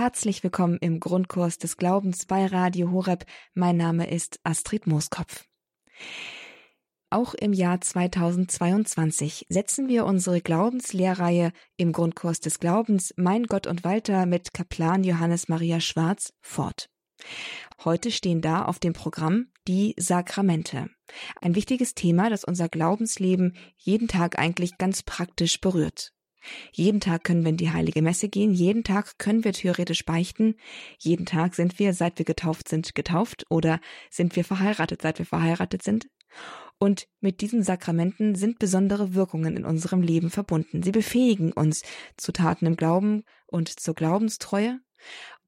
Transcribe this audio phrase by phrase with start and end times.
[0.00, 3.26] Herzlich willkommen im Grundkurs des Glaubens bei Radio Horeb.
[3.52, 5.44] Mein Name ist Astrid Mooskopf.
[7.10, 13.84] Auch im Jahr 2022 setzen wir unsere Glaubenslehrreihe im Grundkurs des Glaubens Mein Gott und
[13.84, 16.88] Walter mit Kaplan Johannes Maria Schwarz fort.
[17.84, 20.88] Heute stehen da auf dem Programm die Sakramente.
[21.42, 26.14] Ein wichtiges Thema, das unser Glaubensleben jeden Tag eigentlich ganz praktisch berührt.
[26.72, 30.56] Jeden Tag können wir in die heilige Messe gehen, jeden Tag können wir theoretisch beichten,
[30.98, 35.26] jeden Tag sind wir, seit wir getauft sind, getauft oder sind wir verheiratet, seit wir
[35.26, 36.08] verheiratet sind.
[36.78, 40.82] Und mit diesen Sakramenten sind besondere Wirkungen in unserem Leben verbunden.
[40.82, 41.82] Sie befähigen uns
[42.16, 44.80] zu Taten im Glauben und zur Glaubenstreue.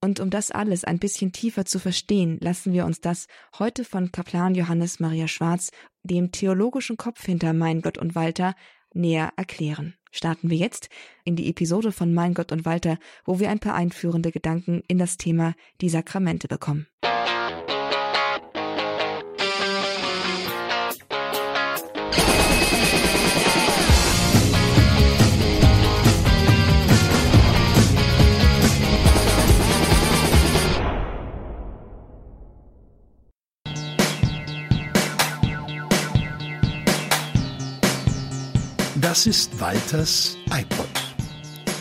[0.00, 3.28] Und um das alles ein bisschen tiefer zu verstehen, lassen wir uns das
[3.58, 5.70] heute von Kaplan Johannes Maria Schwarz,
[6.02, 8.54] dem theologischen Kopf hinter Mein Gott und Walter,
[8.92, 9.94] näher erklären.
[10.12, 10.90] Starten wir jetzt
[11.24, 14.98] in die Episode von Mein Gott und Walter, wo wir ein paar einführende Gedanken in
[14.98, 16.86] das Thema die Sakramente bekommen.
[39.12, 40.88] Das ist Walters iPod.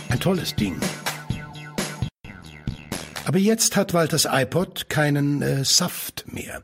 [0.09, 0.75] Ein tolles Ding.
[3.23, 6.61] Aber jetzt hat Walters iPod keinen äh, Saft mehr.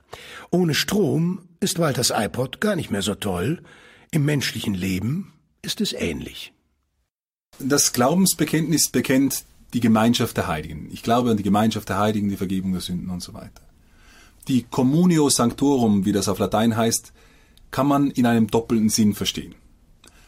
[0.51, 3.63] Ohne Strom ist Walters iPod gar nicht mehr so toll.
[4.11, 6.51] Im menschlichen Leben ist es ähnlich.
[7.59, 10.89] Das Glaubensbekenntnis bekennt die Gemeinschaft der Heiligen.
[10.91, 13.61] Ich glaube an die Gemeinschaft der Heiligen, die Vergebung der Sünden und so weiter.
[14.49, 17.13] Die Communio Sanctorum, wie das auf Latein heißt,
[17.71, 19.55] kann man in einem doppelten Sinn verstehen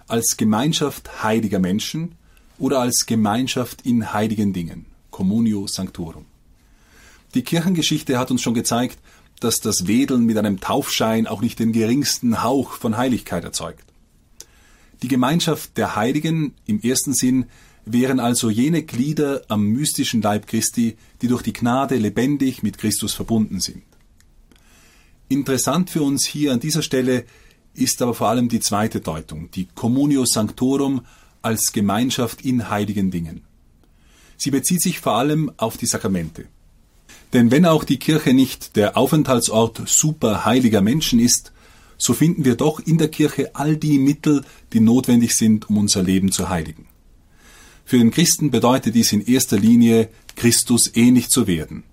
[0.09, 2.15] als Gemeinschaft heiliger Menschen
[2.57, 6.25] oder als Gemeinschaft in heiligen Dingen, Communio Sanctorum.
[7.35, 8.97] Die Kirchengeschichte hat uns schon gezeigt,
[9.39, 13.86] dass das Wedeln mit einem Taufschein auch nicht den geringsten Hauch von Heiligkeit erzeugt.
[15.02, 17.45] Die Gemeinschaft der Heiligen im ersten Sinn
[17.86, 23.14] wären also jene Glieder am mystischen Leib Christi, die durch die Gnade lebendig mit Christus
[23.14, 23.83] verbunden sind.
[25.30, 27.23] Interessant für uns hier an dieser Stelle
[27.73, 31.02] ist aber vor allem die zweite Deutung, die Communio Sanctorum
[31.41, 33.41] als Gemeinschaft in heiligen Dingen.
[34.37, 36.45] Sie bezieht sich vor allem auf die Sakramente.
[37.33, 41.52] Denn wenn auch die Kirche nicht der Aufenthaltsort super heiliger Menschen ist,
[41.97, 44.43] so finden wir doch in der Kirche all die Mittel,
[44.73, 46.87] die notwendig sind, um unser Leben zu heiligen.
[47.85, 51.83] Für den Christen bedeutet dies in erster Linie, Christus ähnlich zu werden.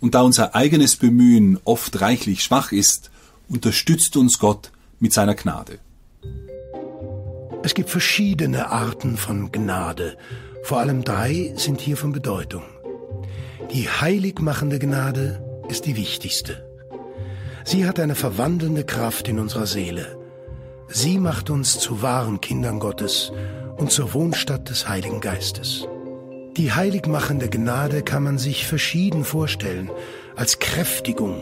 [0.00, 3.10] Und da unser eigenes Bemühen oft reichlich schwach ist,
[3.48, 5.78] unterstützt uns Gott mit seiner Gnade.
[7.62, 10.16] Es gibt verschiedene Arten von Gnade.
[10.62, 12.62] Vor allem drei sind hier von Bedeutung.
[13.72, 16.64] Die heiligmachende Gnade ist die wichtigste.
[17.64, 20.16] Sie hat eine verwandelnde Kraft in unserer Seele.
[20.88, 23.32] Sie macht uns zu wahren Kindern Gottes
[23.76, 25.88] und zur Wohnstatt des Heiligen Geistes.
[26.56, 29.90] Die heiligmachende Gnade kann man sich verschieden vorstellen,
[30.36, 31.40] als Kräftigung,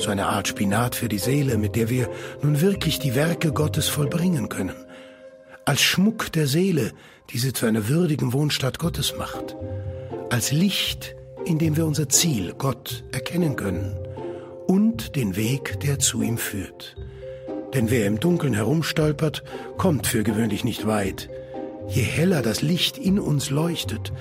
[0.00, 2.08] so eine Art Spinat für die Seele, mit der wir
[2.42, 4.76] nun wirklich die Werke Gottes vollbringen können.
[5.64, 6.92] Als Schmuck der Seele,
[7.30, 9.56] die sie zu einer würdigen Wohnstatt Gottes macht.
[10.30, 13.96] Als Licht, in dem wir unser Ziel, Gott, erkennen können.
[14.66, 16.96] Und den Weg, der zu ihm führt.
[17.74, 19.44] Denn wer im Dunkeln herumstolpert,
[19.76, 21.28] kommt für gewöhnlich nicht weit.
[21.88, 24.12] Je heller das Licht in uns leuchtet,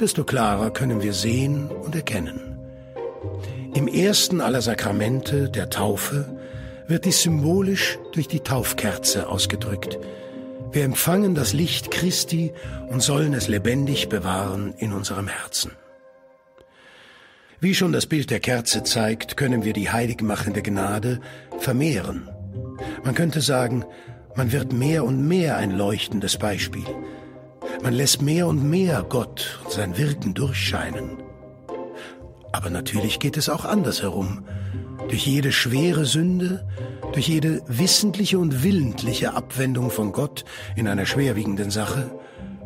[0.00, 2.58] desto klarer können wir sehen und erkennen.
[3.74, 6.36] Im ersten aller Sakramente, der Taufe,
[6.88, 9.98] wird dies symbolisch durch die Taufkerze ausgedrückt.
[10.72, 12.52] Wir empfangen das Licht Christi
[12.90, 15.72] und sollen es lebendig bewahren in unserem Herzen.
[17.60, 21.20] Wie schon das Bild der Kerze zeigt, können wir die heiligmachende Gnade
[21.58, 22.28] vermehren.
[23.04, 23.86] Man könnte sagen,
[24.34, 26.84] man wird mehr und mehr ein leuchtendes Beispiel.
[27.82, 31.22] Man lässt mehr und mehr Gott und sein Wirken durchscheinen.
[32.52, 34.44] Aber natürlich geht es auch andersherum.
[35.08, 36.66] Durch jede schwere Sünde,
[37.12, 40.44] durch jede wissentliche und willentliche Abwendung von Gott
[40.76, 42.10] in einer schwerwiegenden Sache,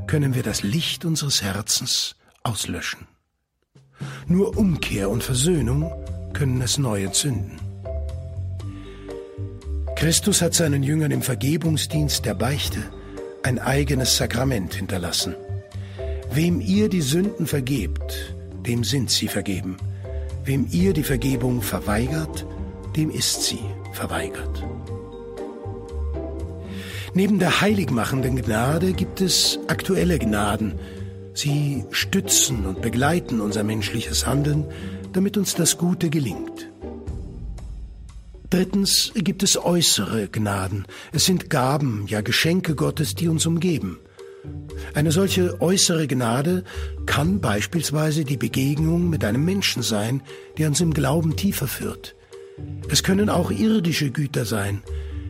[0.07, 3.07] können wir das Licht unseres Herzens auslöschen.
[4.27, 5.91] Nur Umkehr und Versöhnung
[6.33, 7.59] können es neu entzünden.
[9.97, 12.79] Christus hat seinen Jüngern im Vergebungsdienst der Beichte
[13.43, 15.35] ein eigenes Sakrament hinterlassen.
[16.31, 18.36] Wem ihr die Sünden vergebt,
[18.67, 19.77] dem sind sie vergeben.
[20.45, 22.47] Wem ihr die Vergebung verweigert,
[22.97, 23.61] dem ist sie
[23.93, 24.65] verweigert.
[27.15, 30.75] Neben der heiligmachenden Gnade gibt es aktuelle Gnaden,
[31.37, 34.65] Sie stützen und begleiten unser menschliches Handeln,
[35.13, 36.71] damit uns das Gute gelingt.
[38.49, 40.87] Drittens gibt es äußere Gnaden.
[41.13, 43.99] Es sind Gaben, ja Geschenke Gottes, die uns umgeben.
[44.95, 46.65] Eine solche äußere Gnade
[47.05, 50.23] kann beispielsweise die Begegnung mit einem Menschen sein,
[50.59, 52.15] der uns im Glauben tiefer führt.
[52.89, 54.83] Es können auch irdische Güter sein,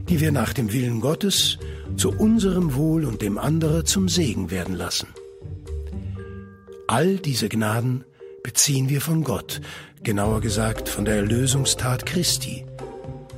[0.08, 1.58] die wir nach dem Willen Gottes
[1.96, 5.08] zu unserem Wohl und dem anderen zum Segen werden lassen.
[6.86, 8.04] All diese Gnaden
[8.44, 9.60] beziehen wir von Gott,
[10.04, 12.64] genauer gesagt von der Erlösungstat Christi.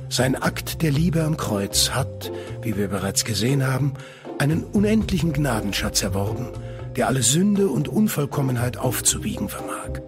[0.09, 2.31] Sein Akt der Liebe am Kreuz hat,
[2.61, 3.93] wie wir bereits gesehen haben,
[4.39, 6.47] einen unendlichen Gnadenschatz erworben,
[6.95, 10.01] der alle Sünde und Unvollkommenheit aufzuwiegen vermag.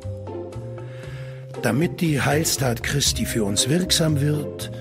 [1.62, 4.72] Damit die Heilstat Christi für uns wirksam wird,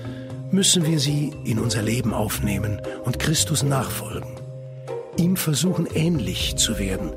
[0.51, 4.31] müssen wir sie in unser Leben aufnehmen und Christus nachfolgen.
[5.17, 7.11] Ihm versuchen ähnlich zu werden,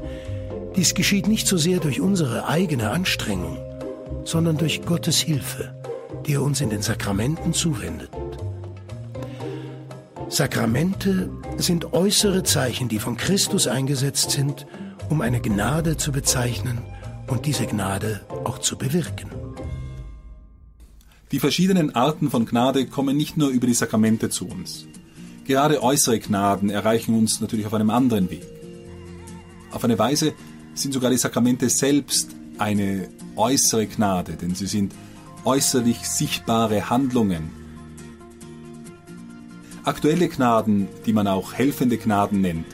[0.77, 3.57] dies geschieht nicht so sehr durch unsere eigene Anstrengung,
[4.25, 5.73] sondern durch Gottes Hilfe,
[6.27, 8.11] die er uns in den Sakramenten zuwendet.
[10.29, 14.67] Sakramente sind äußere Zeichen, die von Christus eingesetzt sind,
[15.11, 16.79] um eine Gnade zu bezeichnen
[17.27, 19.31] und diese Gnade auch zu bewirken.
[21.31, 24.87] Die verschiedenen Arten von Gnade kommen nicht nur über die Sakramente zu uns.
[25.45, 28.47] Gerade äußere Gnaden erreichen uns natürlich auf einem anderen Weg.
[29.73, 30.33] Auf eine Weise,
[30.75, 34.93] sind sogar die Sakramente selbst eine äußere Gnade, denn sie sind
[35.45, 37.51] äußerlich sichtbare Handlungen.
[39.85, 42.65] Aktuelle Gnaden, die man auch helfende Gnaden nennt,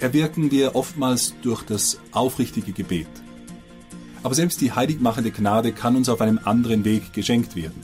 [0.00, 3.06] erwirken wir oftmals durch das aufrichtige Gebet.
[4.22, 7.78] Aber selbst die heiligmachende Gnade kann uns auf einem anderen Weg geschenkt werden.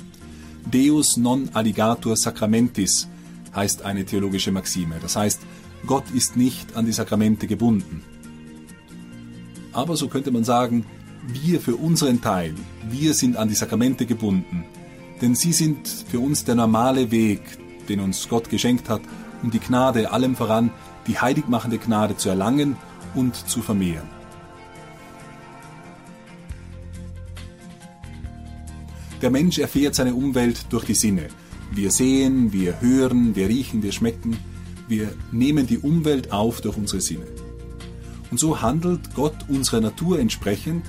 [0.73, 3.07] Deus non alligator sacramentis
[3.55, 4.95] heißt eine theologische Maxime.
[5.03, 5.41] Das heißt,
[5.87, 8.03] Gott ist nicht an die Sakramente gebunden.
[9.73, 10.87] Aber so könnte man sagen,
[11.27, 12.55] wir für unseren Teil,
[12.89, 14.65] wir sind an die Sakramente gebunden,
[15.21, 17.60] denn sie sind für uns der normale Weg,
[17.91, 19.03] den uns Gott geschenkt hat,
[19.43, 20.71] um die Gnade allem voran,
[21.07, 22.77] die heiligmachende Gnade zu erlangen
[23.15, 24.09] und zu vermehren.
[29.21, 31.29] Der Mensch erfährt seine Umwelt durch die Sinne.
[31.73, 34.39] Wir sehen, wir hören, wir riechen, wir schmecken.
[34.89, 37.27] Wir nehmen die Umwelt auf durch unsere Sinne.
[38.31, 40.87] Und so handelt Gott unserer Natur entsprechend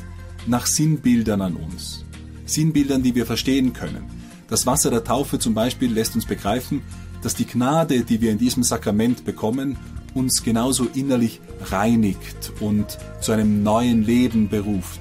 [0.48, 2.06] nach Sinnbildern an uns.
[2.46, 4.21] Sinnbildern, die wir verstehen können.
[4.52, 6.82] Das Wasser der Taufe zum Beispiel lässt uns begreifen,
[7.22, 9.78] dass die Gnade, die wir in diesem Sakrament bekommen,
[10.14, 11.40] uns genauso innerlich
[11.70, 15.00] reinigt und zu einem neuen Leben beruft,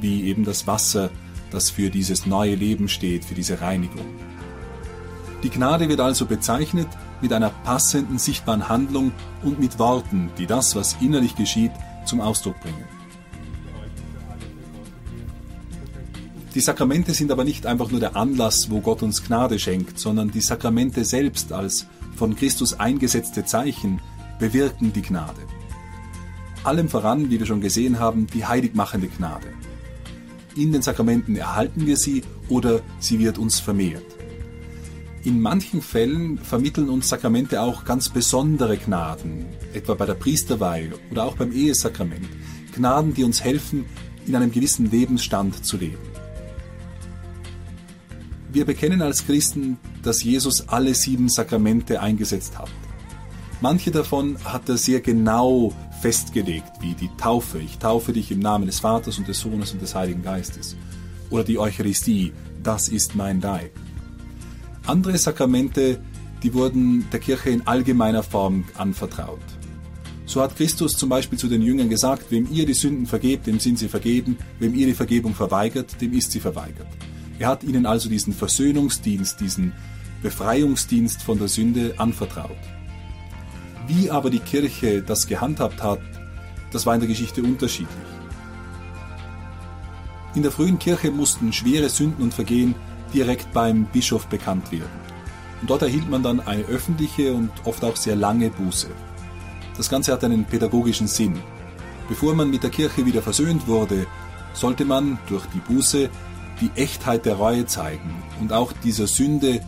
[0.00, 1.10] wie eben das Wasser,
[1.50, 4.06] das für dieses neue Leben steht, für diese Reinigung.
[5.42, 6.88] Die Gnade wird also bezeichnet
[7.20, 11.72] mit einer passenden sichtbaren Handlung und mit Worten, die das, was innerlich geschieht,
[12.06, 12.95] zum Ausdruck bringen.
[16.56, 20.30] Die Sakramente sind aber nicht einfach nur der Anlass, wo Gott uns Gnade schenkt, sondern
[20.30, 21.86] die Sakramente selbst als
[22.16, 24.00] von Christus eingesetzte Zeichen
[24.38, 25.42] bewirken die Gnade.
[26.64, 29.48] Allem voran, wie wir schon gesehen haben, die heiligmachende Gnade.
[30.56, 34.06] In den Sakramenten erhalten wir sie oder sie wird uns vermehrt.
[35.24, 39.44] In manchen Fällen vermitteln uns Sakramente auch ganz besondere Gnaden,
[39.74, 42.26] etwa bei der Priesterweihe oder auch beim Ehesakrament.
[42.74, 43.84] Gnaden, die uns helfen,
[44.26, 46.15] in einem gewissen Lebensstand zu leben.
[48.56, 52.70] Wir bekennen als Christen, dass Jesus alle sieben Sakramente eingesetzt hat.
[53.60, 57.58] Manche davon hat er sehr genau festgelegt, wie die Taufe.
[57.58, 60.74] Ich taufe dich im Namen des Vaters und des Sohnes und des Heiligen Geistes.
[61.28, 62.32] Oder die Eucharistie.
[62.62, 63.72] Das ist mein Leib.
[64.86, 66.00] Andere Sakramente,
[66.42, 69.38] die wurden der Kirche in allgemeiner Form anvertraut.
[70.24, 73.60] So hat Christus zum Beispiel zu den Jüngern gesagt, wem ihr die Sünden vergebt, dem
[73.60, 76.88] sind sie vergeben, wem ihr die Vergebung verweigert, dem ist sie verweigert.
[77.38, 79.72] Er hat ihnen also diesen Versöhnungsdienst, diesen
[80.22, 82.56] Befreiungsdienst von der Sünde anvertraut.
[83.86, 86.00] Wie aber die Kirche das gehandhabt hat,
[86.72, 87.96] das war in der Geschichte unterschiedlich.
[90.34, 92.74] In der frühen Kirche mussten schwere Sünden und Vergehen
[93.14, 95.06] direkt beim Bischof bekannt werden.
[95.60, 98.88] Und dort erhielt man dann eine öffentliche und oft auch sehr lange Buße.
[99.76, 101.38] Das Ganze hat einen pädagogischen Sinn.
[102.08, 104.06] Bevor man mit der Kirche wieder versöhnt wurde,
[104.52, 106.08] sollte man durch die Buße
[106.60, 109.60] die Echtheit der Reue zeigen und auch dieser Sünde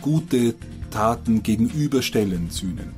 [0.00, 0.54] gute
[0.90, 2.94] Taten gegenüberstellen sühnend.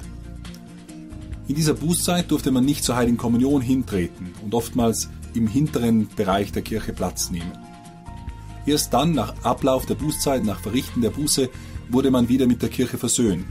[1.49, 6.53] In dieser Bußzeit durfte man nicht zur Heiligen Kommunion hintreten und oftmals im hinteren Bereich
[6.53, 7.53] der Kirche Platz nehmen.
[8.67, 11.49] Erst dann, nach Ablauf der Bußzeit, nach Verrichten der Buße,
[11.89, 13.47] wurde man wieder mit der Kirche versöhnt.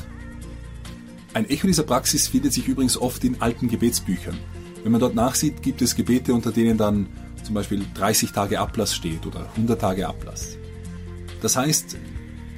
[1.34, 4.38] Ein Echo dieser Praxis findet sich übrigens oft in alten Gebetsbüchern.
[4.84, 7.08] Wenn man dort nachsieht, gibt es Gebete, unter denen dann
[7.48, 10.58] zum Beispiel 30 Tage Ablass steht oder 100 Tage Ablass.
[11.42, 11.98] Das heißt,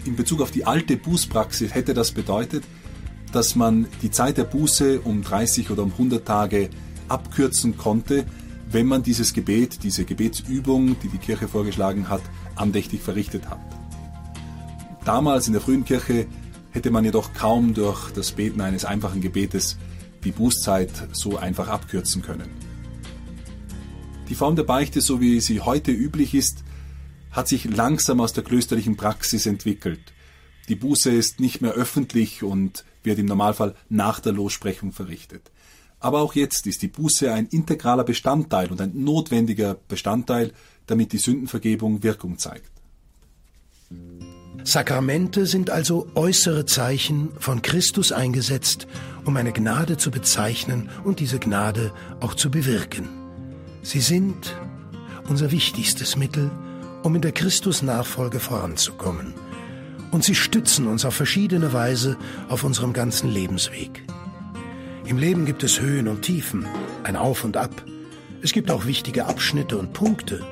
[0.06, 2.64] in Bezug auf die alte Bußpraxis hätte das bedeutet,
[3.32, 6.70] dass man die Zeit der Buße um 30 oder um 100 Tage
[7.08, 8.26] abkürzen konnte,
[8.72, 12.22] wenn man dieses Gebet, diese Gebetsübung, die die Kirche vorgeschlagen hat,
[12.56, 13.60] andächtig verrichtet hat.
[15.06, 16.26] Damals in der frühen Kirche
[16.72, 19.78] hätte man jedoch kaum durch das Beten eines einfachen Gebetes
[20.24, 22.69] die Bußzeit so einfach abkürzen können.
[24.30, 26.64] Die Form der Beichte, so wie sie heute üblich ist,
[27.32, 30.14] hat sich langsam aus der klösterlichen Praxis entwickelt.
[30.68, 35.50] Die Buße ist nicht mehr öffentlich und wird im Normalfall nach der Lossprechung verrichtet.
[36.00, 40.54] Aber auch jetzt ist die Buße ein integraler Bestandteil und ein notwendiger Bestandteil,
[40.86, 42.72] damit die Sündenvergebung Wirkung zeigt.
[44.64, 48.88] Sakramente sind also äußere Zeichen von Christus eingesetzt,
[49.26, 53.19] um eine Gnade zu bezeichnen und diese Gnade auch zu bewirken.
[53.82, 54.56] Sie sind
[55.30, 56.52] unser wichtigstes Mittel,
[57.04, 59.34] um in der Christusnachfolge voranzukommen.
[60.12, 62.18] Und sie stützen uns auf verschiedene Weise
[62.50, 64.04] auf unserem ganzen Lebensweg.
[65.06, 66.66] Im Leben gibt es Höhen und Tiefen,
[67.04, 67.84] ein Auf und Ab.
[68.42, 70.46] Es gibt auch wichtige Abschnitte und Punkte.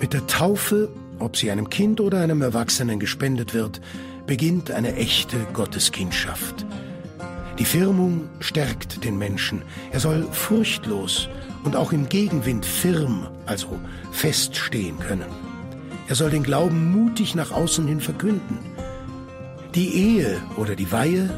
[0.00, 3.80] Mit der Taufe, ob sie einem Kind oder einem Erwachsenen gespendet wird,
[4.26, 6.66] beginnt eine echte Gotteskindschaft.
[7.58, 9.62] Die Firmung stärkt den Menschen.
[9.92, 11.28] Er soll furchtlos
[11.64, 13.78] und auch im Gegenwind firm, also
[14.12, 15.26] feststehen können.
[16.06, 18.58] Er soll den Glauben mutig nach außen hin verkünden.
[19.74, 21.30] Die Ehe oder die Weihe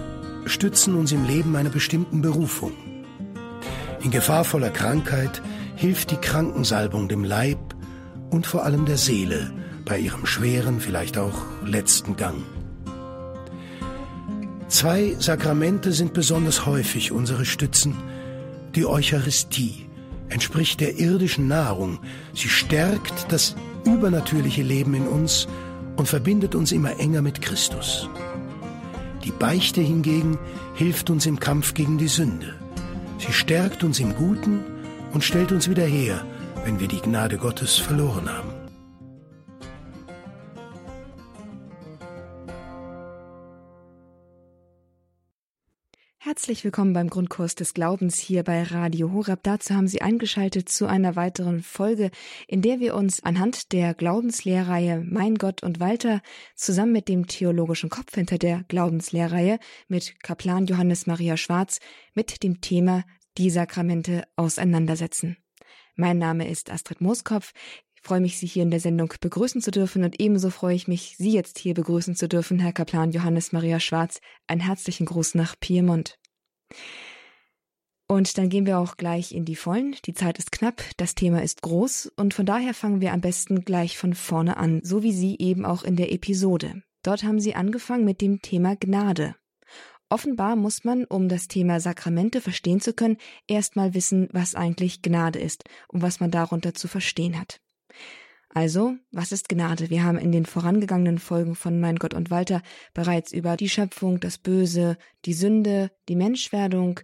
[0.44, 2.72] stützen uns im Leben einer bestimmten Berufung.
[4.02, 5.40] In gefahrvoller Krankheit
[5.76, 7.58] hilft die Krankensalbung dem Leib
[8.30, 9.52] und vor allem der Seele
[9.84, 12.42] bei ihrem schweren, vielleicht auch letzten Gang.
[14.68, 17.94] Zwei Sakramente sind besonders häufig unsere Stützen.
[18.74, 19.85] Die Eucharistie
[20.28, 21.98] entspricht der irdischen Nahrung.
[22.34, 25.46] Sie stärkt das übernatürliche Leben in uns
[25.96, 28.08] und verbindet uns immer enger mit Christus.
[29.24, 30.38] Die Beichte hingegen
[30.74, 32.54] hilft uns im Kampf gegen die Sünde.
[33.18, 34.60] Sie stärkt uns im Guten
[35.12, 36.24] und stellt uns wieder her,
[36.64, 38.55] wenn wir die Gnade Gottes verloren haben.
[46.26, 49.44] Herzlich willkommen beim Grundkurs des Glaubens hier bei Radio Horab.
[49.44, 52.10] Dazu haben Sie eingeschaltet zu einer weiteren Folge,
[52.48, 56.22] in der wir uns anhand der Glaubenslehrreihe Mein Gott und Walter
[56.56, 61.78] zusammen mit dem theologischen Kopf hinter der Glaubenslehrreihe mit Kaplan Johannes Maria Schwarz
[62.12, 63.04] mit dem Thema
[63.38, 65.36] die Sakramente auseinandersetzen.
[65.94, 67.52] Mein Name ist Astrid Mooskopf.
[68.06, 71.16] Freue mich, Sie hier in der Sendung begrüßen zu dürfen und ebenso freue ich mich,
[71.18, 74.20] Sie jetzt hier begrüßen zu dürfen, Herr Kaplan Johannes Maria Schwarz.
[74.46, 76.16] Einen herzlichen Gruß nach Piemont.
[78.06, 79.96] Und dann gehen wir auch gleich in die Vollen.
[80.04, 83.64] Die Zeit ist knapp, das Thema ist groß und von daher fangen wir am besten
[83.64, 86.84] gleich von vorne an, so wie Sie eben auch in der Episode.
[87.02, 89.34] Dort haben Sie angefangen mit dem Thema Gnade.
[90.10, 93.16] Offenbar muss man, um das Thema Sakramente verstehen zu können,
[93.48, 97.60] erstmal wissen, was eigentlich Gnade ist und was man darunter zu verstehen hat.
[98.56, 99.90] Also, was ist Gnade?
[99.90, 102.62] Wir haben in den vorangegangenen Folgen von Mein Gott und Walter
[102.94, 107.00] bereits über die Schöpfung, das Böse, die Sünde, die Menschwerdung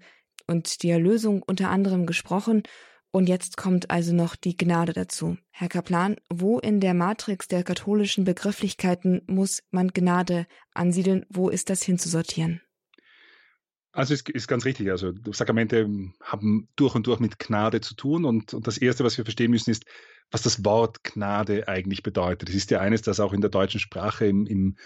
[0.46, 2.62] und die Erlösung unter anderem gesprochen.
[3.10, 5.36] Und jetzt kommt also noch die Gnade dazu.
[5.50, 11.26] Herr Kaplan, wo in der Matrix der katholischen Begrifflichkeiten muss man Gnade ansiedeln?
[11.28, 12.62] Wo ist das hinzusortieren?
[13.92, 14.90] Also es ist ganz richtig.
[14.90, 15.86] Also Sakramente
[16.22, 18.24] haben durch und durch mit Gnade zu tun.
[18.24, 19.84] Und, und das Erste, was wir verstehen müssen, ist,
[20.32, 22.48] was das Wort Gnade eigentlich bedeutet.
[22.48, 24.76] Es ist ja eines, das auch in der deutschen Sprache im, im,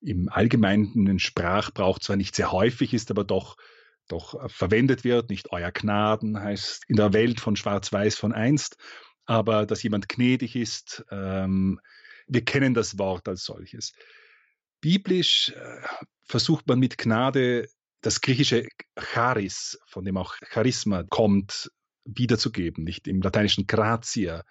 [0.00, 3.56] im allgemeinen Sprachbrauch zwar nicht sehr häufig ist, aber doch,
[4.08, 5.30] doch verwendet wird.
[5.30, 8.78] Nicht euer Gnaden heißt in der Welt von Schwarz-Weiß von einst,
[9.26, 11.04] aber dass jemand gnädig ist.
[11.10, 11.80] Ähm,
[12.26, 13.92] wir kennen das Wort als solches.
[14.80, 15.86] Biblisch äh,
[16.24, 17.68] versucht man mit Gnade
[18.00, 18.66] das griechische
[18.98, 21.70] Charis, von dem auch Charisma kommt,
[22.04, 24.42] wiederzugeben, nicht im lateinischen Gratia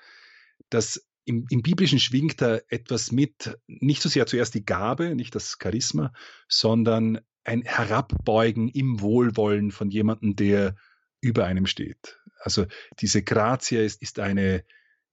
[0.69, 5.33] dass im, im, Biblischen schwingt da etwas mit, nicht so sehr zuerst die Gabe, nicht
[5.33, 6.13] das Charisma,
[6.47, 10.75] sondern ein Herabbeugen im Wohlwollen von jemandem, der
[11.21, 12.19] über einem steht.
[12.39, 12.65] Also
[12.99, 14.63] diese Gratia ist, ist, eine,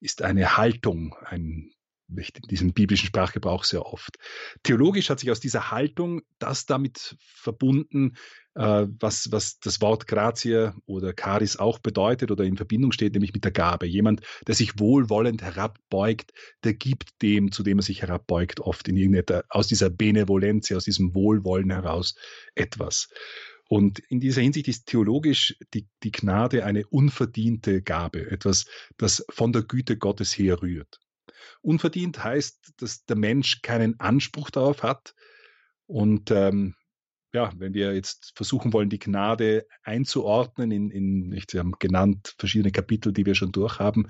[0.01, 1.73] ist eine Haltung, ein,
[2.17, 4.17] in diesem biblischen Sprachgebrauch sehr oft.
[4.63, 8.17] Theologisch hat sich aus dieser Haltung das damit verbunden,
[8.55, 13.33] äh, was, was das Wort Gratia oder Charis auch bedeutet oder in Verbindung steht, nämlich
[13.33, 13.87] mit der Gabe.
[13.87, 16.33] Jemand, der sich wohlwollend herabbeugt,
[16.65, 20.85] der gibt dem, zu dem er sich herabbeugt, oft in irgendeiner, aus dieser Benevolenz, aus
[20.85, 22.15] diesem Wohlwollen heraus
[22.55, 23.09] etwas.
[23.69, 28.67] Und in dieser Hinsicht ist theologisch die, die Gnade eine unverdiente Gabe, etwas,
[28.99, 31.01] das von der Güte Gottes herrührt.
[31.61, 35.15] Unverdient heißt, dass der Mensch keinen Anspruch darauf hat
[35.87, 36.75] und ähm,
[37.35, 42.35] ja, wenn wir jetzt versuchen wollen, die Gnade einzuordnen in, in nicht, Sie haben genannt
[42.39, 44.09] verschiedene Kapitel, die wir schon durchhaben,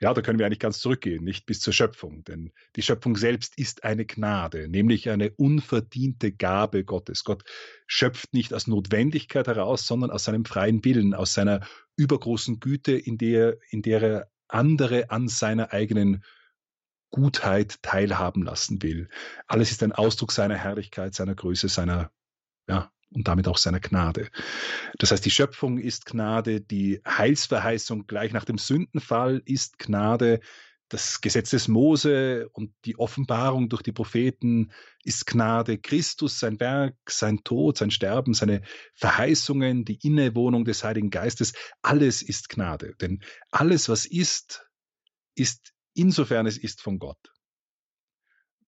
[0.00, 3.58] ja, da können wir eigentlich ganz zurückgehen, nicht bis zur Schöpfung, denn die Schöpfung selbst
[3.58, 7.24] ist eine Gnade, nämlich eine unverdiente Gabe Gottes.
[7.24, 7.44] Gott
[7.86, 11.60] schöpft nicht aus Notwendigkeit heraus, sondern aus seinem freien Willen, aus seiner
[11.96, 16.24] übergroßen Güte, in der, in der er andere an seiner eigenen
[17.12, 19.08] Gutheit teilhaben lassen will.
[19.46, 22.10] Alles ist ein Ausdruck seiner Herrlichkeit, seiner Größe, seiner
[22.68, 24.30] ja, und damit auch seiner Gnade.
[24.98, 30.40] Das heißt, die Schöpfung ist Gnade, die Heilsverheißung gleich nach dem Sündenfall ist Gnade,
[30.88, 34.72] das Gesetz des Mose und die Offenbarung durch die Propheten
[35.04, 35.78] ist Gnade.
[35.78, 38.60] Christus, sein Werk, sein Tod, sein Sterben, seine
[38.94, 42.94] Verheißungen, die Innewohnung des Heiligen Geistes, alles ist Gnade.
[43.00, 44.68] Denn alles, was ist,
[45.34, 47.18] ist insofern es ist von Gott.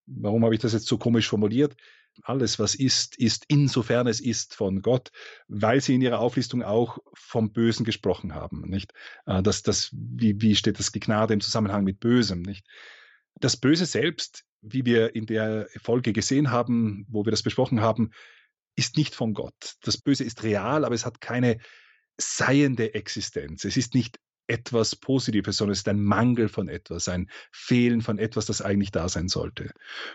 [0.05, 1.75] Warum habe ich das jetzt so komisch formuliert?
[2.23, 5.11] alles, was ist, ist insofern es ist von Gott,
[5.47, 8.93] weil sie in ihrer Auflistung auch vom Bösen gesprochen haben, nicht?
[9.25, 12.65] Äh, das, das, wie, wie steht das Gnade im Zusammenhang mit Bösem, nicht?
[13.35, 18.11] Das Böse selbst, wie wir in der Folge gesehen haben, wo wir das besprochen haben,
[18.75, 19.75] ist nicht von Gott.
[19.81, 21.59] Das Böse ist real, aber es hat keine
[22.17, 23.65] seiende Existenz.
[23.65, 28.19] Es ist nicht etwas Positives, sondern es ist ein Mangel von etwas, ein Fehlen von
[28.19, 29.71] etwas, das eigentlich da sein sollte.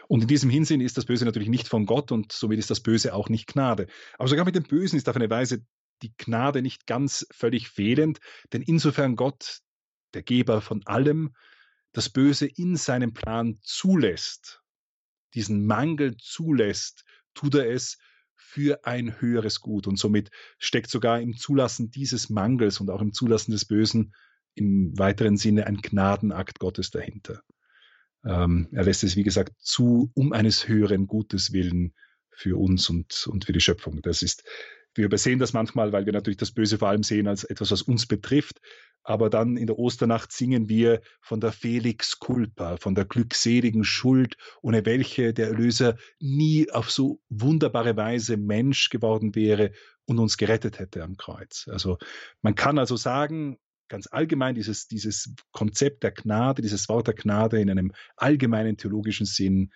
[0.08, 2.80] Und in diesem Hinsinn ist das Böse natürlich nicht von Gott und somit ist das
[2.80, 3.86] Böse auch nicht Gnade.
[4.18, 5.64] Aber sogar mit dem Bösen ist auf eine Weise
[6.02, 8.20] die Gnade nicht ganz völlig fehlend,
[8.52, 9.60] denn insofern Gott,
[10.14, 11.34] der Geber von allem,
[11.92, 14.62] das Böse in seinem Plan zulässt,
[15.34, 17.98] diesen Mangel zulässt, tut er es
[18.50, 19.86] für ein höheres Gut.
[19.86, 24.12] Und somit steckt sogar im Zulassen dieses Mangels und auch im Zulassen des Bösen
[24.54, 27.42] im weiteren Sinne ein Gnadenakt Gottes dahinter.
[28.24, 31.94] Ähm, er lässt es, wie gesagt, zu, um eines höheren Gutes willen
[32.30, 34.02] für uns und, und für die Schöpfung.
[34.02, 34.42] Das ist
[34.94, 37.82] wir übersehen das manchmal, weil wir natürlich das Böse vor allem sehen als etwas, was
[37.82, 38.60] uns betrifft.
[39.02, 44.36] Aber dann in der Osternacht singen wir von der Felix Culpa, von der glückseligen Schuld,
[44.62, 49.72] ohne welche der Erlöser nie auf so wunderbare Weise Mensch geworden wäre
[50.04, 51.66] und uns gerettet hätte am Kreuz.
[51.70, 51.98] Also
[52.42, 57.60] man kann also sagen, ganz allgemein dieses, dieses Konzept der Gnade, dieses Wort der Gnade
[57.60, 59.72] in einem allgemeinen theologischen Sinn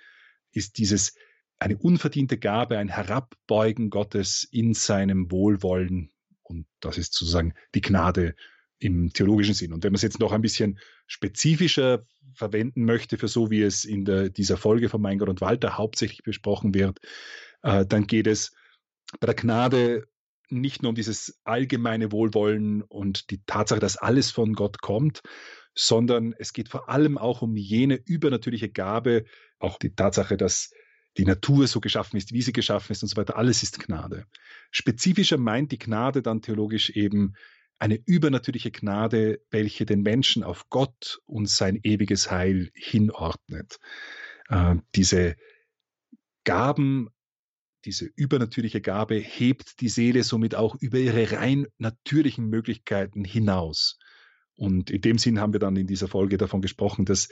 [0.53, 1.15] ist dieses
[1.59, 6.11] eine unverdiente Gabe, ein Herabbeugen Gottes in seinem Wohlwollen.
[6.43, 8.35] Und das ist sozusagen die Gnade
[8.79, 9.73] im theologischen Sinn.
[9.73, 13.85] Und wenn man es jetzt noch ein bisschen spezifischer verwenden möchte, für so wie es
[13.85, 16.99] in der, dieser Folge von Mein Gott und Walter hauptsächlich besprochen wird,
[17.63, 18.53] äh, dann geht es
[19.21, 20.07] bei der Gnade
[20.51, 25.23] nicht nur um dieses allgemeine Wohlwollen und die Tatsache, dass alles von Gott kommt,
[25.75, 29.25] sondern es geht vor allem auch um jene übernatürliche Gabe,
[29.59, 30.71] auch die Tatsache, dass
[31.17, 33.37] die Natur so geschaffen ist, wie sie geschaffen ist und so weiter.
[33.37, 34.27] Alles ist Gnade.
[34.71, 37.35] Spezifischer meint die Gnade dann theologisch eben
[37.79, 43.79] eine übernatürliche Gnade, welche den Menschen auf Gott und sein ewiges Heil hinordnet.
[44.49, 45.37] Äh, diese
[46.45, 47.11] Gaben,
[47.85, 53.99] diese übernatürliche Gabe hebt die Seele somit auch über ihre rein natürlichen Möglichkeiten hinaus.
[54.57, 57.29] Und in dem Sinn haben wir dann in dieser Folge davon gesprochen, dass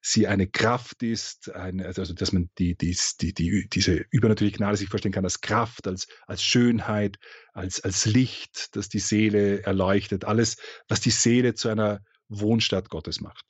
[0.00, 4.76] sie eine Kraft ist, also, also dass man die, die, die, die, diese übernatürliche Gnade
[4.76, 7.18] sich vorstellen kann als Kraft, als, als Schönheit,
[7.52, 10.56] als, als Licht, das die Seele erleuchtet, alles,
[10.88, 13.44] was die Seele zu einer Wohnstadt Gottes macht.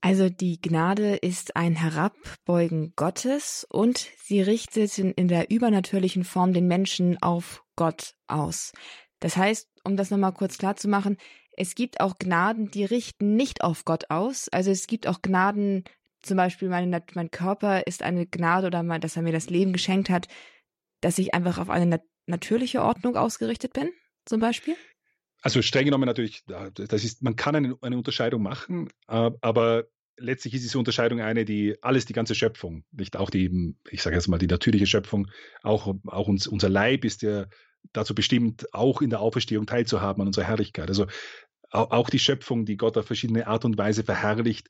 [0.00, 6.54] Also die Gnade ist ein Herabbeugen Gottes und sie richtet in, in der übernatürlichen Form
[6.54, 8.72] den Menschen auf Gott aus.
[9.18, 11.18] Das heißt, um das nochmal kurz klar zu machen,
[11.60, 14.48] es gibt auch Gnaden, die richten nicht auf Gott aus.
[14.48, 15.84] Also es gibt auch Gnaden,
[16.22, 19.74] zum Beispiel meine, mein Körper ist eine Gnade oder mein, dass er mir das Leben
[19.74, 20.26] geschenkt hat,
[21.02, 23.90] dass ich einfach auf eine nat natürliche Ordnung ausgerichtet bin,
[24.24, 24.74] zum Beispiel?
[25.42, 29.84] Also streng genommen natürlich, das ist, man kann eine, eine Unterscheidung machen, aber
[30.16, 34.16] letztlich ist diese Unterscheidung eine, die alles, die ganze Schöpfung, nicht auch die, ich sage
[34.16, 35.28] jetzt mal, die natürliche Schöpfung,
[35.62, 37.46] auch, auch uns, unser Leib ist ja
[37.92, 40.88] dazu bestimmt, auch in der Auferstehung teilzuhaben an unserer Herrlichkeit.
[40.88, 41.06] Also
[41.70, 44.68] auch die Schöpfung, die Gott auf verschiedene Art und Weise verherrlicht,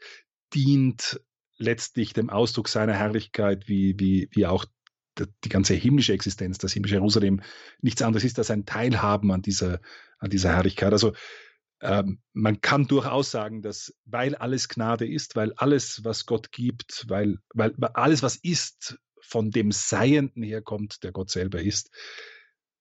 [0.55, 1.21] dient
[1.57, 4.65] letztlich dem Ausdruck seiner Herrlichkeit, wie, wie, wie auch
[5.45, 7.43] die ganze himmlische Existenz, das himmlische Jerusalem,
[7.81, 9.81] nichts anderes ist als ein Teilhaben an dieser,
[10.19, 10.93] an dieser Herrlichkeit.
[10.93, 11.13] Also
[11.83, 17.07] ähm, man kann durchaus sagen, dass weil alles Gnade ist, weil alles, was Gott gibt,
[17.09, 21.91] weil, weil alles, was ist, von dem Seienden herkommt, der Gott selber ist.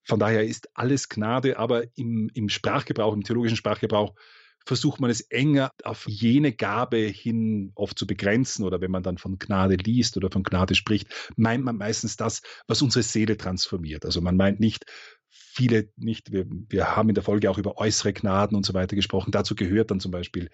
[0.10, 4.16] Von daher ist alles Gnade, aber im, im Sprachgebrauch, im theologischen Sprachgebrauch
[4.66, 9.20] versucht man es enger auf jene Gabe hin oft zu begrenzen oder wenn man dann
[9.20, 14.04] von Gnade liest oder von Gnade spricht, meint man meistens das, was unsere Seele transformiert.
[14.04, 14.86] Also man meint nicht
[15.30, 18.96] viele nicht, wir, wir haben in der Folge auch über äußere Gnaden und so weiter
[18.96, 19.32] gesprochen.
[19.32, 20.50] Dazu gehört dann zum Beispiel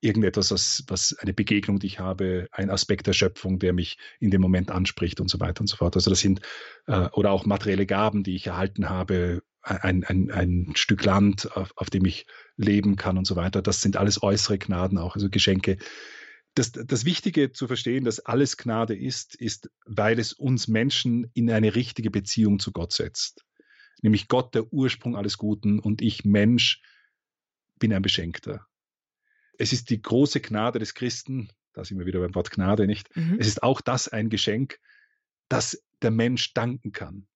[0.00, 4.30] irgendetwas, was, was eine Begegnung, die ich habe, ein Aspekt der Schöpfung, der mich in
[4.30, 5.96] dem Moment anspricht und so weiter und so fort.
[5.96, 6.40] Also das sind
[6.86, 11.72] äh, oder auch materielle Gaben, die ich erhalten habe, ein, ein, ein Stück Land, auf,
[11.76, 13.60] auf dem ich leben kann und so weiter.
[13.60, 15.78] Das sind alles äußere Gnaden auch, also Geschenke.
[16.54, 21.50] Das, das Wichtige zu verstehen, dass alles Gnade ist, ist, weil es uns Menschen in
[21.50, 23.44] eine richtige Beziehung zu Gott setzt.
[24.00, 26.80] Nämlich Gott, der Ursprung alles Guten und ich, Mensch,
[27.78, 28.66] bin ein Beschenkter
[29.58, 33.14] es ist die große Gnade des Christen, da sind wir wieder beim Wort Gnade, nicht?
[33.14, 33.36] Mhm.
[33.38, 34.78] Es ist auch das ein Geschenk,
[35.48, 37.26] dass der Mensch danken kann.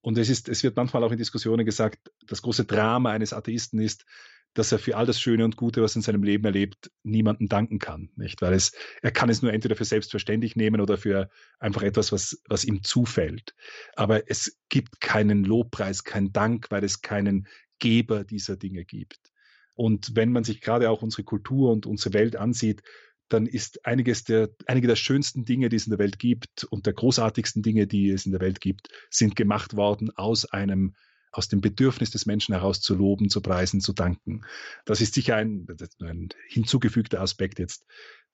[0.00, 3.78] Und es ist, es wird manchmal auch in Diskussionen gesagt, das große Drama eines Atheisten
[3.78, 4.04] ist,
[4.52, 7.78] dass er für all das Schöne und Gute, was in seinem Leben erlebt, niemandem danken
[7.78, 8.40] kann, nicht?
[8.40, 11.28] Weil es, er kann es nur entweder für selbstverständlich nehmen oder für
[11.58, 13.54] einfach etwas, was, was ihm zufällt.
[13.96, 17.48] Aber es gibt keinen Lobpreis, keinen Dank, weil es keinen
[17.80, 19.33] Geber dieser Dinge gibt.
[19.74, 22.82] Und wenn man sich gerade auch unsere Kultur und unsere Welt ansieht,
[23.28, 26.86] dann ist einiges der, einige der schönsten Dinge, die es in der Welt gibt und
[26.86, 30.94] der großartigsten Dinge, die es in der Welt gibt, sind gemacht worden aus einem,
[31.32, 34.42] aus dem Bedürfnis des Menschen heraus zu loben, zu preisen, zu danken.
[34.84, 35.66] Das ist sicher ein,
[36.00, 37.86] ein hinzugefügter Aspekt jetzt,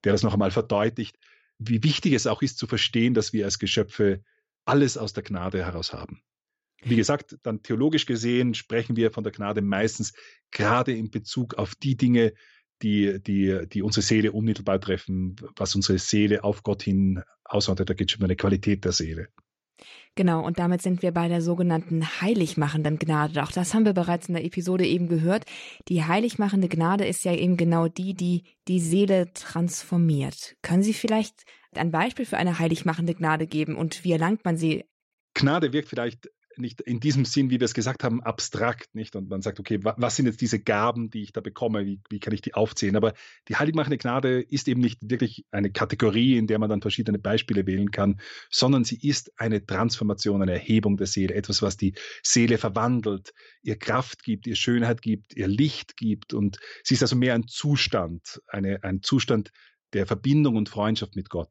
[0.05, 1.17] der das noch einmal verdeutlicht,
[1.59, 4.23] wie wichtig es auch ist zu verstehen, dass wir als Geschöpfe
[4.65, 6.23] alles aus der Gnade heraus haben.
[6.83, 10.13] Wie gesagt, dann theologisch gesehen sprechen wir von der Gnade meistens
[10.51, 12.33] gerade in Bezug auf die Dinge,
[12.83, 17.91] die, die, die unsere Seele unmittelbar treffen, was unsere Seele auf Gott hin aushandelt.
[17.91, 19.29] Da geht es um eine Qualität der Seele.
[20.15, 23.43] Genau, und damit sind wir bei der sogenannten heiligmachenden Gnade.
[23.43, 25.45] Auch das haben wir bereits in der Episode eben gehört.
[25.89, 30.57] Die heiligmachende Gnade ist ja eben genau die, die die Seele transformiert.
[30.63, 34.85] Können Sie vielleicht ein Beispiel für eine heiligmachende Gnade geben und wie erlangt man sie?
[35.35, 39.17] Gnade wirkt vielleicht nicht in diesem Sinn, wie wir es gesagt haben, abstrakt, nicht?
[39.17, 41.87] Und man sagt, okay, was sind jetzt diese Gaben, die ich da bekomme?
[41.87, 42.97] Wie, wie kann ich die aufzählen?
[42.97, 43.15] Aber
[43.49, 47.67] die heiligmachende Gnade ist eben nicht wirklich eine Kategorie, in der man dann verschiedene Beispiele
[47.67, 52.59] wählen kann, sondern sie ist eine Transformation, eine Erhebung der Seele, etwas, was die Seele
[52.59, 53.33] verwandelt,
[53.63, 56.35] ihr Kraft gibt, ihr Schönheit gibt, ihr Licht gibt.
[56.35, 59.51] Und sie ist also mehr ein Zustand, eine, ein Zustand
[59.93, 61.51] der Verbindung und Freundschaft mit Gott.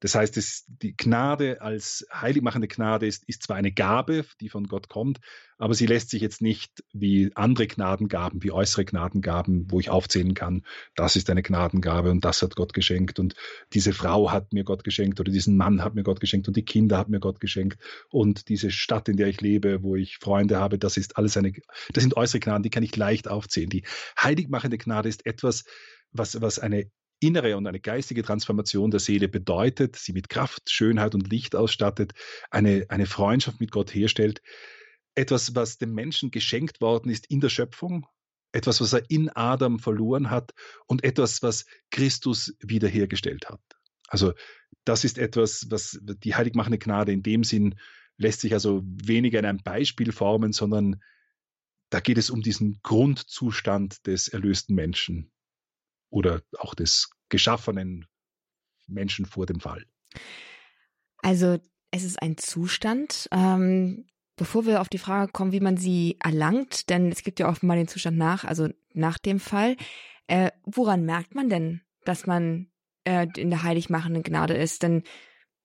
[0.00, 4.64] Das heißt, es, die Gnade als heiligmachende Gnade ist, ist zwar eine Gabe, die von
[4.64, 5.20] Gott kommt,
[5.58, 10.34] aber sie lässt sich jetzt nicht wie andere Gnadengaben, wie äußere Gnadengaben, wo ich aufzählen
[10.34, 13.34] kann, das ist eine Gnadengabe und das hat Gott geschenkt und
[13.72, 16.64] diese Frau hat mir Gott geschenkt oder diesen Mann hat mir Gott geschenkt und die
[16.64, 17.80] Kinder hat mir Gott geschenkt
[18.10, 21.52] und diese Stadt, in der ich lebe, wo ich Freunde habe, das ist alles eine,
[21.92, 23.70] das sind äußere Gnaden, die kann ich leicht aufzählen.
[23.70, 23.84] Die
[24.20, 25.64] heiligmachende Gnade ist etwas,
[26.12, 31.14] was, was eine innere und eine geistige Transformation der Seele bedeutet, sie mit Kraft, Schönheit
[31.14, 32.12] und Licht ausstattet,
[32.50, 34.42] eine, eine Freundschaft mit Gott herstellt,
[35.14, 38.06] etwas, was dem Menschen geschenkt worden ist in der Schöpfung,
[38.52, 40.52] etwas, was er in Adam verloren hat
[40.86, 43.60] und etwas, was Christus wiederhergestellt hat.
[44.08, 44.34] Also
[44.84, 47.74] das ist etwas, was die heiligmachende Gnade in dem Sinn
[48.18, 51.02] lässt sich also weniger in einem Beispiel formen, sondern
[51.90, 55.30] da geht es um diesen Grundzustand des erlösten Menschen
[56.16, 58.06] oder auch des geschaffenen
[58.86, 59.84] Menschen vor dem Fall.
[61.18, 61.58] Also
[61.90, 63.28] es ist ein Zustand.
[63.32, 67.50] Ähm, bevor wir auf die Frage kommen, wie man sie erlangt, denn es gibt ja
[67.50, 69.76] offenbar den Zustand nach, also nach dem Fall.
[70.26, 72.70] Äh, woran merkt man denn, dass man
[73.04, 74.82] äh, in der heiligmachenden Gnade ist?
[74.82, 75.02] Denn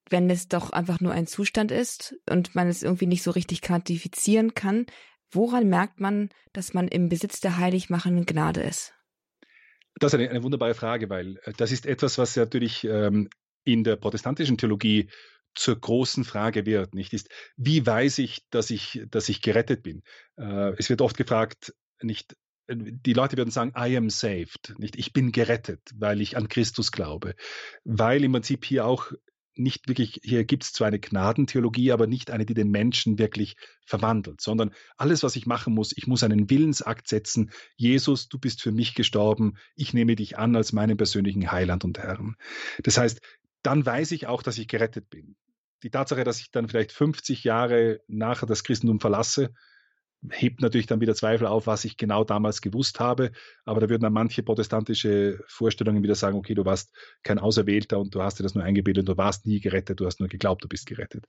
[0.10, 3.62] wenn es doch einfach nur ein Zustand ist und man es irgendwie nicht so richtig
[3.62, 4.86] quantifizieren kann,
[5.32, 8.94] woran merkt man, dass man im Besitz der heiligmachenden Gnade ist?
[9.96, 13.30] Das ist eine, eine wunderbare Frage, weil äh, das ist etwas, was natürlich ähm,
[13.64, 15.10] in der protestantischen Theologie
[15.54, 17.14] zur großen Frage wird, nicht?
[17.14, 20.04] Ist, wie weiß ich, dass ich, dass ich gerettet bin?
[20.38, 22.36] Äh, es wird oft gefragt, nicht,
[22.68, 26.48] äh, die Leute würden sagen, I am saved, nicht, ich bin gerettet, weil ich an
[26.48, 27.36] Christus glaube,
[27.84, 29.12] weil im Prinzip hier auch
[29.56, 33.56] nicht wirklich, hier gibt es zwar eine Gnadentheologie, aber nicht eine, die den Menschen wirklich
[33.86, 37.52] verwandelt, sondern alles, was ich machen muss, ich muss einen Willensakt setzen.
[37.76, 41.98] Jesus, du bist für mich gestorben, ich nehme dich an als meinen persönlichen Heiland und
[41.98, 42.36] Herrn.
[42.84, 43.20] Das heißt,
[43.62, 45.36] dann weiß ich auch, dass ich gerettet bin.
[45.84, 49.54] Die Tatsache, dass ich dann vielleicht 50 Jahre nachher das Christentum verlasse,
[50.30, 53.32] hebt natürlich dann wieder Zweifel auf, was ich genau damals gewusst habe.
[53.66, 58.14] Aber da würden dann manche protestantische Vorstellungen wieder sagen, okay, du warst kein Auserwählter und
[58.14, 60.68] du hast dir das nur eingebildet, du warst nie gerettet, du hast nur geglaubt, du
[60.68, 61.26] bist gerettet.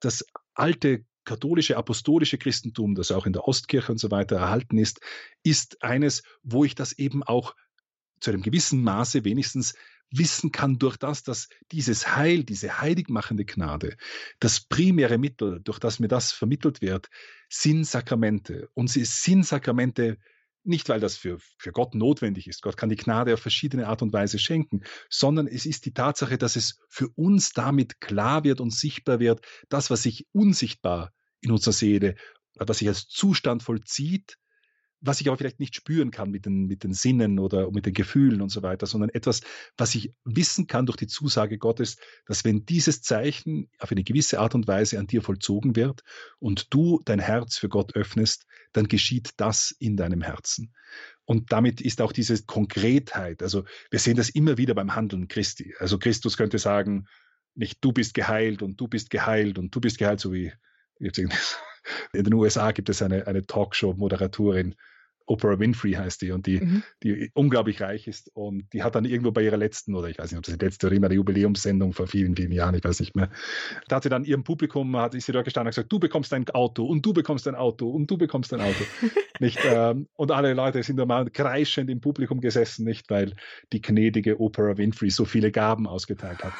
[0.00, 5.00] Das alte katholische, apostolische Christentum, das auch in der Ostkirche und so weiter erhalten ist,
[5.42, 7.54] ist eines, wo ich das eben auch
[8.20, 9.74] zu einem gewissen Maße wenigstens
[10.10, 13.96] wissen kann durch das, dass dieses Heil, diese heiligmachende Gnade,
[14.40, 17.08] das primäre Mittel, durch das mir das vermittelt wird,
[17.48, 18.68] sind Sakramente.
[18.74, 20.18] Und sie sind Sakramente
[20.64, 22.62] nicht, weil das für, für Gott notwendig ist.
[22.62, 26.38] Gott kann die Gnade auf verschiedene Art und Weise schenken, sondern es ist die Tatsache,
[26.38, 31.12] dass es für uns damit klar wird und sichtbar wird, das, was sich unsichtbar
[31.42, 32.14] in unserer Seele,
[32.54, 34.38] was sich als Zustand vollzieht,
[35.06, 37.92] was ich aber vielleicht nicht spüren kann mit den, mit den Sinnen oder mit den
[37.92, 39.42] Gefühlen und so weiter, sondern etwas,
[39.76, 44.40] was ich wissen kann durch die Zusage Gottes, dass wenn dieses Zeichen auf eine gewisse
[44.40, 46.02] Art und Weise an dir vollzogen wird
[46.38, 50.74] und du dein Herz für Gott öffnest, dann geschieht das in deinem Herzen.
[51.24, 55.74] Und damit ist auch diese Konkretheit, also wir sehen das immer wieder beim Handeln Christi.
[55.78, 57.06] Also Christus könnte sagen,
[57.54, 60.52] nicht du bist geheilt und du bist geheilt und du bist geheilt, so wie
[60.98, 64.74] in den USA gibt es eine, eine Talkshow-Moderatorin,
[65.26, 66.82] Oprah Winfrey heißt die und die, mhm.
[67.02, 70.30] die unglaublich reich ist und die hat dann irgendwo bei ihrer letzten oder ich weiß
[70.30, 73.00] nicht, ob das die letzte oder immer der Jubiläumssendung vor vielen, vielen Jahren, ich weiß
[73.00, 73.30] nicht mehr,
[73.88, 76.32] da hat sie dann ihrem Publikum, hat ist sie dort gestanden und gesagt, du bekommst
[76.34, 78.84] ein Auto und du bekommst ein Auto und du bekommst ein Auto.
[79.40, 83.34] nicht, ähm, und alle Leute sind normal kreischend im Publikum gesessen, nicht, weil
[83.72, 86.52] die gnädige Oprah Winfrey so viele Gaben ausgeteilt hat.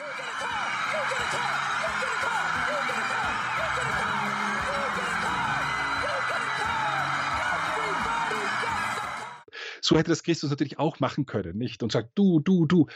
[9.85, 11.83] So hätte das Christus natürlich auch machen können, nicht?
[11.83, 12.87] Und sagt, du, du, du.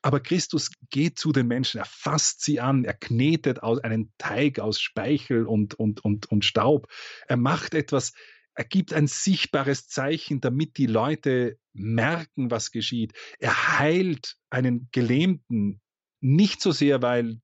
[0.00, 4.60] Aber Christus geht zu den Menschen, er fasst sie an, er knetet aus einen Teig
[4.60, 6.86] aus Speichel und, und, und, und Staub.
[7.26, 8.12] Er macht etwas,
[8.54, 13.12] er gibt ein sichtbares Zeichen, damit die Leute merken, was geschieht.
[13.40, 15.80] Er heilt einen Gelähmten
[16.20, 17.40] nicht so sehr, weil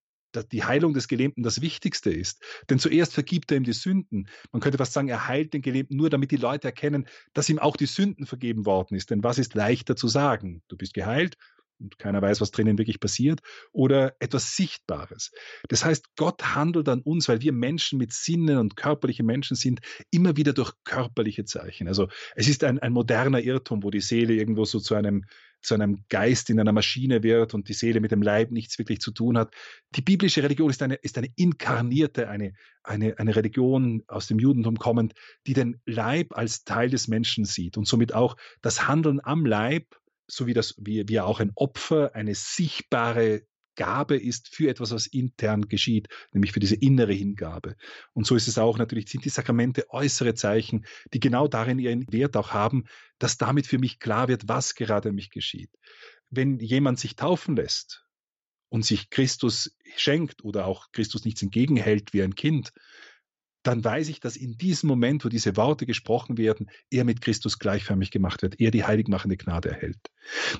[0.53, 2.43] die Heilung des Gelähmten das Wichtigste ist.
[2.71, 4.29] Denn zuerst vergibt er ihm die Sünden.
[4.51, 7.59] Man könnte fast sagen, er heilt den Gelähmten nur, damit die Leute erkennen, dass ihm
[7.59, 9.11] auch die Sünden vergeben worden ist.
[9.11, 10.63] Denn was ist leichter zu sagen?
[10.69, 11.37] Du bist geheilt
[11.83, 13.41] und keiner weiß, was drinnen wirklich passiert,
[13.73, 15.33] oder etwas Sichtbares.
[15.69, 19.81] Das heißt, Gott handelt an uns, weil wir Menschen mit Sinnen und körperliche Menschen sind,
[20.11, 21.89] immer wieder durch körperliche Zeichen.
[21.89, 25.25] Also es ist ein, ein moderner Irrtum, wo die Seele irgendwo so zu einem
[25.63, 29.01] zu einem Geist in einer Maschine wird und die Seele mit dem Leib nichts wirklich
[29.01, 29.55] zu tun hat.
[29.95, 34.77] Die biblische Religion ist eine, ist eine inkarnierte, eine, eine, eine Religion aus dem Judentum
[34.77, 35.15] kommend,
[35.47, 39.87] die den Leib als Teil des Menschen sieht und somit auch das Handeln am Leib,
[40.27, 43.43] so wie, das, wie, wie auch ein Opfer, eine sichtbare
[43.75, 47.77] Gabe ist für etwas, was intern geschieht, nämlich für diese innere Hingabe.
[48.13, 52.11] Und so ist es auch natürlich, sind die Sakramente äußere Zeichen, die genau darin ihren
[52.13, 52.85] Wert auch haben,
[53.19, 55.71] dass damit für mich klar wird, was gerade mich geschieht.
[56.31, 58.05] Wenn jemand sich taufen lässt
[58.69, 62.73] und sich Christus schenkt oder auch Christus nichts entgegenhält wie ein Kind,
[63.63, 67.59] dann weiß ich, dass in diesem Moment, wo diese Worte gesprochen werden, er mit Christus
[67.59, 70.11] gleichförmig gemacht wird, er die heiligmachende Gnade erhält.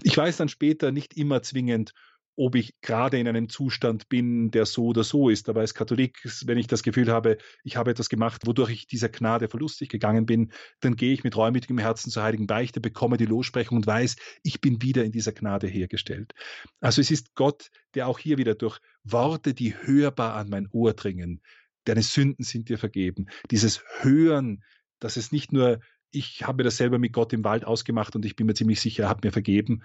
[0.03, 1.93] Ich weiß dann später nicht immer zwingend,
[2.37, 5.49] ob ich gerade in einem Zustand bin, der so oder so ist.
[5.49, 9.09] Aber als Katholik, wenn ich das Gefühl habe, ich habe etwas gemacht, wodurch ich dieser
[9.09, 13.27] Gnade verlustig gegangen bin, dann gehe ich mit reumütigem Herzen zur heiligen Beichte, bekomme die
[13.27, 16.33] Lossprechung und weiß, ich bin wieder in dieser Gnade hergestellt.
[16.81, 20.95] Also es ist Gott, der auch hier wieder durch Worte, die hörbar an mein Ohr
[20.95, 21.43] dringen,
[21.85, 23.27] deine Sünden sind dir vergeben.
[23.51, 24.63] Dieses Hören,
[25.01, 28.37] dass es nicht nur, ich habe das selber mit Gott im Wald ausgemacht und ich
[28.37, 29.83] bin mir ziemlich sicher, er hat mir vergeben,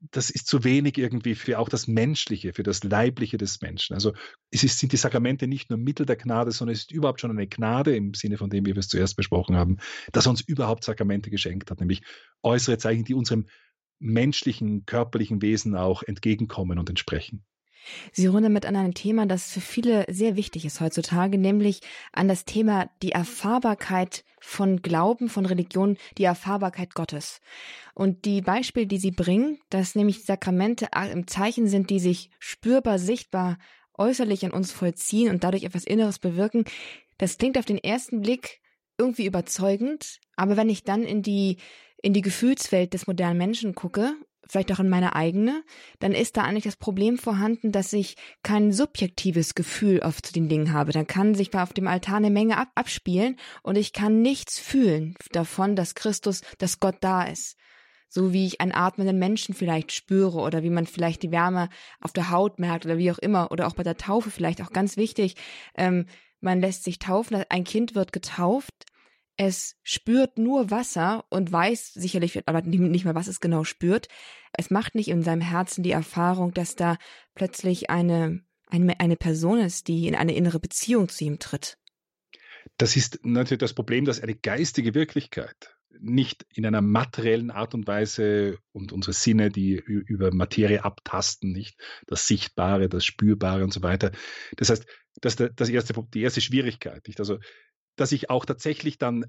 [0.00, 3.94] das ist zu wenig irgendwie für auch das Menschliche, für das Leibliche des Menschen.
[3.94, 4.12] Also
[4.50, 7.30] es ist, sind die Sakramente nicht nur Mittel der Gnade, sondern es ist überhaupt schon
[7.30, 9.78] eine Gnade im Sinne von dem, wie wir es zuerst besprochen haben,
[10.12, 12.02] dass er uns überhaupt Sakramente geschenkt hat, nämlich
[12.42, 13.46] äußere Zeichen, die unserem
[13.98, 17.44] menschlichen, körperlichen Wesen auch entgegenkommen und entsprechen.
[18.12, 21.80] Sie runde mit an einem Thema, das für viele sehr wichtig ist heutzutage, nämlich
[22.12, 27.40] an das Thema die Erfahrbarkeit von Glauben, von Religion, die Erfahrbarkeit Gottes.
[27.94, 32.98] Und die Beispiele, die Sie bringen, dass nämlich Sakramente im Zeichen sind, die sich spürbar,
[32.98, 33.58] sichtbar,
[33.98, 36.64] äußerlich an uns vollziehen und dadurch etwas Inneres bewirken,
[37.18, 38.60] das klingt auf den ersten Blick
[38.98, 41.58] irgendwie überzeugend, aber wenn ich dann in die
[42.02, 44.14] in die Gefühlswelt des modernen Menschen gucke
[44.48, 45.64] vielleicht auch in meine eigene,
[45.98, 50.48] dann ist da eigentlich das Problem vorhanden, dass ich kein subjektives Gefühl oft zu den
[50.48, 50.92] Dingen habe.
[50.92, 55.14] Dann kann sich auf dem Altar eine Menge ab abspielen und ich kann nichts fühlen
[55.32, 57.56] davon, dass Christus, dass Gott da ist.
[58.08, 61.68] So wie ich einen atmenden Menschen vielleicht spüre oder wie man vielleicht die Wärme
[62.00, 64.70] auf der Haut merkt oder wie auch immer oder auch bei der Taufe vielleicht auch
[64.70, 65.34] ganz wichtig.
[65.74, 66.06] Ähm,
[66.40, 68.86] man lässt sich taufen, ein Kind wird getauft
[69.36, 74.08] Es spürt nur Wasser und weiß sicherlich aber nicht mehr, was es genau spürt.
[74.52, 76.96] Es macht nicht in seinem Herzen die Erfahrung, dass da
[77.34, 81.78] plötzlich eine, eine, eine Person ist, die in eine innere Beziehung zu ihm tritt.
[82.78, 87.86] Das ist natürlich das Problem, dass eine geistige Wirklichkeit nicht in einer materiellen Art und
[87.86, 93.82] Weise und unsere Sinne, die über Materie abtasten, nicht das Sichtbare, das Spürbare und so
[93.82, 94.12] weiter.
[94.56, 94.86] Das heißt,
[95.20, 97.06] das ist das erste, die erste Schwierigkeit.
[97.06, 97.20] Nicht?
[97.20, 97.38] Also,
[97.96, 99.26] dass ich auch tatsächlich dann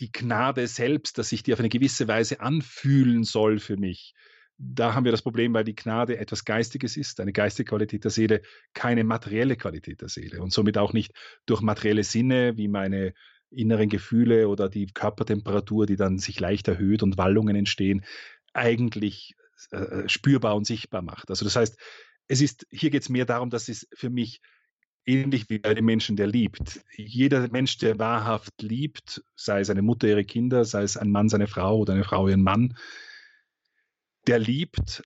[0.00, 4.14] die Gnade selbst, dass ich die auf eine gewisse Weise anfühlen soll für mich.
[4.58, 8.10] Da haben wir das Problem, weil die Gnade etwas Geistiges ist, eine geistige Qualität der
[8.10, 8.42] Seele,
[8.74, 11.12] keine materielle Qualität der Seele und somit auch nicht
[11.46, 13.14] durch materielle Sinne wie meine
[13.50, 18.04] inneren Gefühle oder die Körpertemperatur, die dann sich leicht erhöht und Wallungen entstehen,
[18.54, 19.34] eigentlich
[19.70, 21.30] äh, äh, spürbar und sichtbar macht.
[21.30, 21.78] Also das heißt,
[22.28, 24.40] es ist, hier geht es mehr darum, dass es für mich
[25.06, 26.80] ähnlich wie bei dem Menschen, der liebt.
[26.96, 31.28] Jeder Mensch, der wahrhaft liebt, sei es eine Mutter ihre Kinder, sei es ein Mann
[31.28, 32.76] seine Frau oder eine Frau ihren Mann,
[34.26, 35.02] der liebt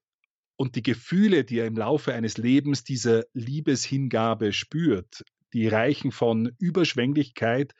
[0.56, 6.52] und die Gefühle, die er im Laufe eines Lebens dieser Liebeshingabe spürt, die reichen von
[6.58, 7.74] Überschwänglichkeit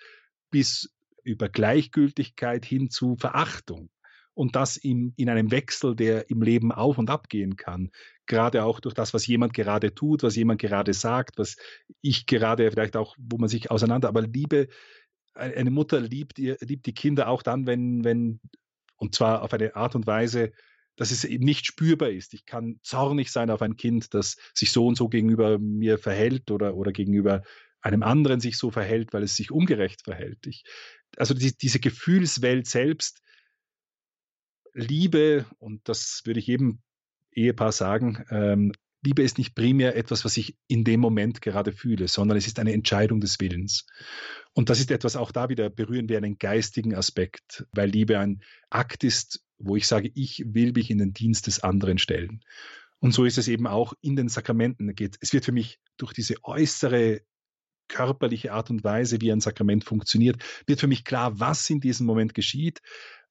[0.51, 0.91] bis
[1.25, 3.91] über Gleichgültigkeit hin zu Verachtung.
[4.37, 7.91] Und das in, in einem Wechsel, der im Leben auf und ab gehen kann.
[8.27, 11.57] Gerade auch durch das, was jemand gerade tut, was jemand gerade sagt, was
[12.03, 14.69] ich gerade vielleicht auch, wo man sich auseinander, aber Liebe,
[15.33, 18.41] eine Mutter liebt, ihr, liebt die Kinder auch dann, wenn, wenn,
[18.97, 20.53] und zwar auf eine Art und Weise,
[20.97, 22.35] dass es eben nicht spürbar ist.
[22.35, 26.51] Ich kann zornig sein auf ein Kind, das sich so und so gegenüber mir verhält
[26.51, 27.43] oder, oder gegenüber
[27.81, 30.47] einem anderen sich so verhält, weil es sich ungerecht verhält.
[30.47, 30.65] Ich,
[31.17, 33.23] also die, diese Gefühlswelt selbst,
[34.77, 36.81] Liebe, und das würde ich jedem
[37.33, 42.09] Ehepaar sagen, ähm, Liebe ist nicht primär etwas, was ich in dem Moment gerade fühle,
[42.09, 43.87] sondern es ist eine Entscheidung des Willens.
[44.53, 48.43] Und das ist etwas, auch da wieder berühren wir einen geistigen Aspekt, weil Liebe ein
[48.69, 52.43] Akt ist, wo ich sage, ich will mich in den Dienst des anderen stellen.
[52.99, 54.93] Und so ist es eben auch in den Sakramenten.
[55.21, 57.23] Es wird für mich durch diese äußere
[57.89, 62.07] körperliche Art und Weise, wie ein Sakrament funktioniert, wird für mich klar, was in diesem
[62.07, 62.81] Moment geschieht.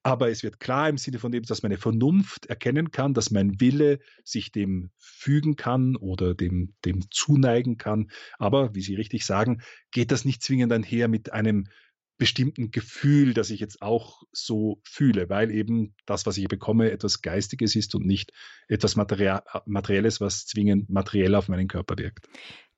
[0.06, 3.60] Aber es wird klar im Sinne von dem, dass meine Vernunft erkennen kann, dass mein
[3.60, 8.12] Wille sich dem fügen kann oder dem, dem zuneigen kann.
[8.38, 11.70] Aber, wie Sie richtig sagen, geht das nicht zwingend einher mit einem
[12.18, 17.24] bestimmten Gefühl, das ich jetzt auch so fühle, weil eben das, was ich bekomme, etwas
[17.24, 18.32] Geistiges ist und nicht
[18.68, 22.28] etwas Materielles, was zwingend materiell auf meinen Körper wirkt.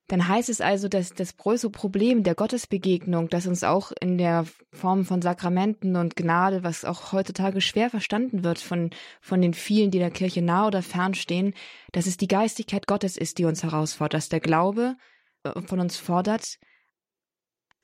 [0.09, 4.45] Dann heißt es also, dass das größere Problem der Gottesbegegnung, das uns auch in der
[4.71, 9.91] Form von Sakramenten und Gnade, was auch heutzutage schwer verstanden wird von, von den vielen,
[9.91, 11.53] die der Kirche nah oder fern stehen,
[11.91, 14.95] dass es die Geistigkeit Gottes ist, die uns herausfordert, dass der Glaube
[15.43, 16.57] äh, von uns fordert,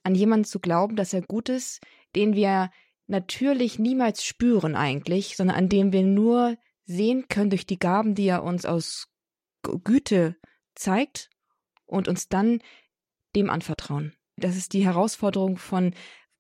[0.04, 1.82] an jemanden zu glauben, dass er gut ist,
[2.16, 2.72] den wir
[3.08, 6.56] natürlich niemals spüren eigentlich, sondern an dem wir nur
[6.86, 9.08] sehen können durch die Gaben, die er uns aus
[9.62, 10.38] Güte
[10.76, 11.30] zeigt
[11.94, 12.60] und uns dann
[13.36, 14.14] dem anvertrauen.
[14.36, 15.94] Das ist die Herausforderung von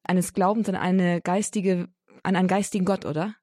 [0.03, 1.87] eines Glaubens an eine geistige,
[2.23, 3.35] an einen geistigen Gott, oder?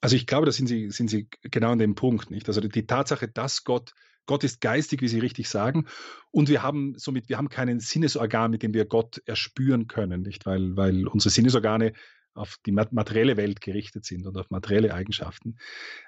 [0.00, 2.46] Also ich glaube, da sind Sie, sind Sie genau an dem Punkt, nicht?
[2.48, 3.94] Also die Tatsache, dass Gott,
[4.26, 5.86] Gott ist geistig, wie Sie richtig sagen,
[6.30, 10.46] und wir haben somit, wir haben keinen Sinnesorgan, mit dem wir Gott erspüren können, nicht?
[10.46, 11.94] Weil, weil unsere Sinnesorgane
[12.38, 15.56] auf die materielle Welt gerichtet sind und auf materielle Eigenschaften.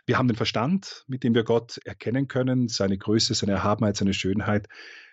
[0.06, 4.14] Wir haben den Verstand, mit dem wir Gott erkennen können, seine Größe, seine Erhabenheit, seine
[4.14, 4.68] Schönheit.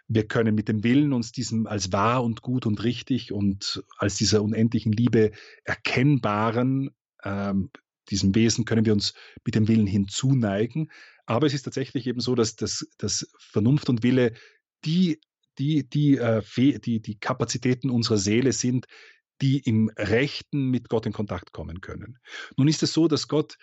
[0.08, 4.16] Wir können mit dem Willen uns diesem als wahr und gut und richtig und als
[4.16, 5.32] dieser unendlichen Liebe
[5.66, 6.92] erkennbaren,
[7.24, 7.70] ähm,
[8.10, 10.92] diesem Wesen können wir uns mit dem Willen hinzuneigen.
[11.26, 14.34] Aber es ist tatsächlich eben so, dass, dass, dass Vernunft und Wille
[14.86, 15.20] die
[15.58, 16.42] die, die, äh,
[16.80, 18.86] die, die Kapazitäten unserer Seele sind,
[19.42, 22.20] die im Rechten mit Gott in Kontakt kommen können.
[22.56, 23.58] Nun ist es so, dass Gott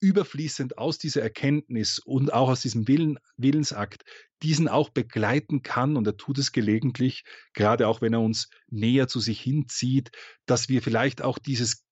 [0.00, 4.04] überfließend aus dieser Erkenntnis und auch aus diesem Willen, Willensakt
[4.42, 9.08] diesen auch begleiten kann und er tut es gelegentlich, gerade auch wenn er uns näher
[9.08, 10.10] zu sich hinzieht,
[10.44, 11.84] dass wir vielleicht auch dieses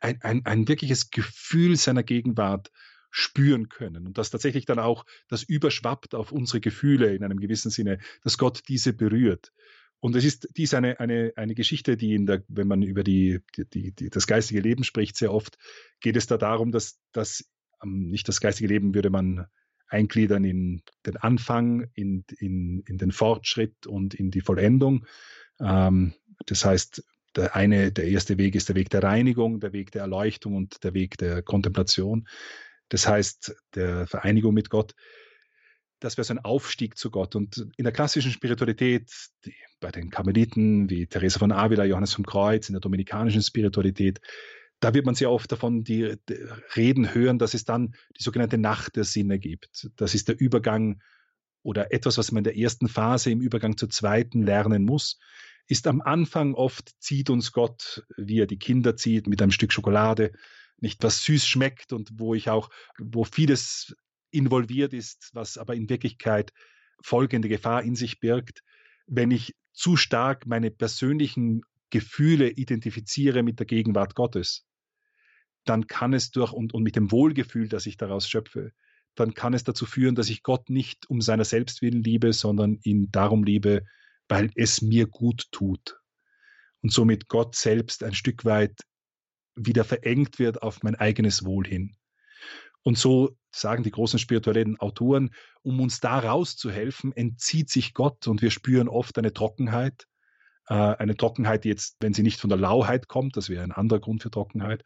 [0.00, 2.70] ein, ein, ein wirkliches Gefühl seiner Gegenwart
[3.10, 7.70] spüren können und dass tatsächlich dann auch das überschwappt auf unsere Gefühle in einem gewissen
[7.70, 9.52] Sinne, dass Gott diese berührt.
[10.00, 13.40] Und es ist dies eine, eine, eine Geschichte, die in der, wenn man über die,
[13.56, 15.58] die, die, das geistige Leben spricht, sehr oft
[16.00, 17.44] geht es da darum, dass, dass
[17.82, 19.46] ähm, nicht das geistige Leben würde man
[19.88, 25.04] eingliedern in den Anfang, in, in, in den Fortschritt und in die Vollendung.
[25.60, 26.14] Ähm,
[26.46, 27.04] das heißt,
[27.36, 30.82] der eine, der erste Weg ist der Weg der Reinigung, der Weg der Erleuchtung und
[30.82, 32.26] der Weg der Kontemplation.
[32.88, 34.94] Das heißt, der Vereinigung mit Gott.
[36.00, 37.36] Das wäre so ein Aufstieg zu Gott.
[37.36, 39.10] Und in der klassischen Spiritualität,
[39.44, 44.20] die, bei den Karmeliten wie Teresa von Avila, Johannes vom Kreuz, in der dominikanischen Spiritualität,
[44.80, 46.38] da wird man sehr oft davon die, die,
[46.74, 49.90] Reden hören, dass es dann die sogenannte Nacht der Sinne gibt.
[49.96, 51.02] Das ist der Übergang
[51.62, 55.18] oder etwas, was man in der ersten Phase im Übergang zur zweiten lernen muss,
[55.66, 59.72] ist am Anfang oft zieht uns Gott, wie er die Kinder zieht, mit einem Stück
[59.72, 60.32] Schokolade,
[60.78, 63.94] nicht was süß schmeckt und wo ich auch, wo vieles
[64.30, 66.52] involviert ist, was aber in Wirklichkeit
[67.02, 68.62] folgende Gefahr in sich birgt,
[69.06, 74.66] wenn ich zu stark meine persönlichen Gefühle identifiziere mit der Gegenwart Gottes,
[75.64, 78.72] dann kann es durch und, und mit dem Wohlgefühl, das ich daraus schöpfe,
[79.14, 82.78] dann kann es dazu führen, dass ich Gott nicht um seiner selbst willen liebe, sondern
[82.82, 83.84] ihn darum liebe,
[84.28, 85.98] weil es mir gut tut.
[86.82, 88.80] Und somit Gott selbst ein Stück weit
[89.56, 91.96] wieder verengt wird auf mein eigenes Wohl hin.
[92.82, 95.30] Und so sagen die großen spirituellen Autoren,
[95.62, 100.06] um uns da rauszuhelfen, entzieht sich Gott und wir spüren oft eine Trockenheit.
[100.68, 103.72] Äh, eine Trockenheit, die jetzt, wenn sie nicht von der Lauheit kommt, das wäre ein
[103.72, 104.84] anderer Grund für Trockenheit,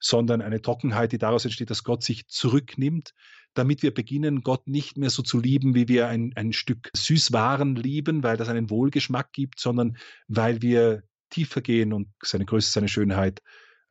[0.00, 3.14] sondern eine Trockenheit, die daraus entsteht, dass Gott sich zurücknimmt,
[3.54, 7.76] damit wir beginnen, Gott nicht mehr so zu lieben, wie wir ein, ein Stück Süßwaren
[7.76, 9.96] lieben, weil das einen Wohlgeschmack gibt, sondern
[10.28, 13.42] weil wir tiefer gehen und seine Größe, seine Schönheit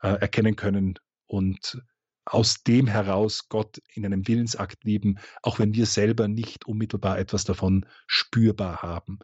[0.02, 0.96] äh, erkennen können
[1.26, 1.82] und
[2.30, 7.46] aus dem heraus Gott in einem Willensakt lieben, auch wenn wir selber nicht unmittelbar etwas
[7.46, 9.20] davon spürbar haben.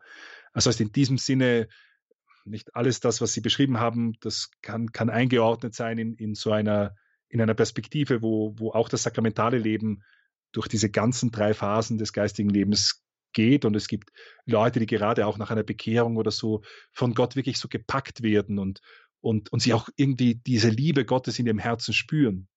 [0.54, 1.68] Das heißt, in diesem Sinne,
[2.46, 6.52] nicht alles das, was Sie beschrieben haben, das kann, kann eingeordnet sein in, in so
[6.52, 6.96] einer,
[7.30, 10.04] in einer Perspektive, wo, wo auch das sakramentale Leben
[10.52, 13.66] durch diese ganzen drei Phasen des geistigen Lebens geht.
[13.66, 14.12] Und es gibt
[14.46, 18.60] Leute, die gerade auch nach einer Bekehrung oder so von Gott wirklich so gepackt werden
[18.60, 18.82] und,
[19.20, 22.48] und, und sie auch irgendwie diese Liebe Gottes in ihrem Herzen spüren.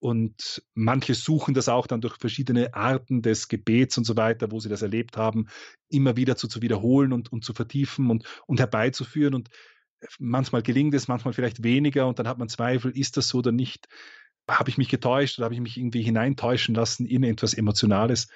[0.00, 4.58] Und manche suchen das auch dann durch verschiedene Arten des Gebets und so weiter, wo
[4.58, 5.48] sie das erlebt haben,
[5.88, 9.34] immer wieder zu, zu wiederholen und, und zu vertiefen und, und herbeizuführen.
[9.34, 9.50] Und
[10.18, 13.52] manchmal gelingt es, manchmal vielleicht weniger und dann hat man Zweifel, ist das so oder
[13.52, 13.88] nicht?
[14.48, 18.28] Habe ich mich getäuscht oder habe ich mich irgendwie hineintäuschen lassen in etwas Emotionales?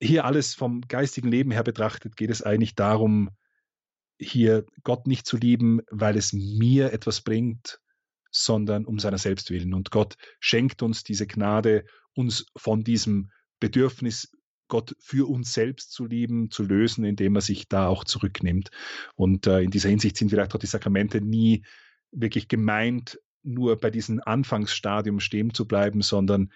[0.00, 3.30] Hier alles vom geistigen Leben her betrachtet geht es eigentlich darum,
[4.18, 7.80] hier Gott nicht zu lieben, weil es mir etwas bringt,
[8.30, 9.74] sondern um seiner selbst willen.
[9.74, 14.32] Und Gott schenkt uns diese Gnade, uns von diesem Bedürfnis,
[14.68, 18.70] Gott für uns selbst zu lieben, zu lösen, indem er sich da auch zurücknimmt.
[19.14, 21.64] Und äh, in dieser Hinsicht sind vielleicht auch die Sakramente nie
[22.12, 26.52] wirklich gemeint, nur bei diesem Anfangsstadium stehen zu bleiben, sondern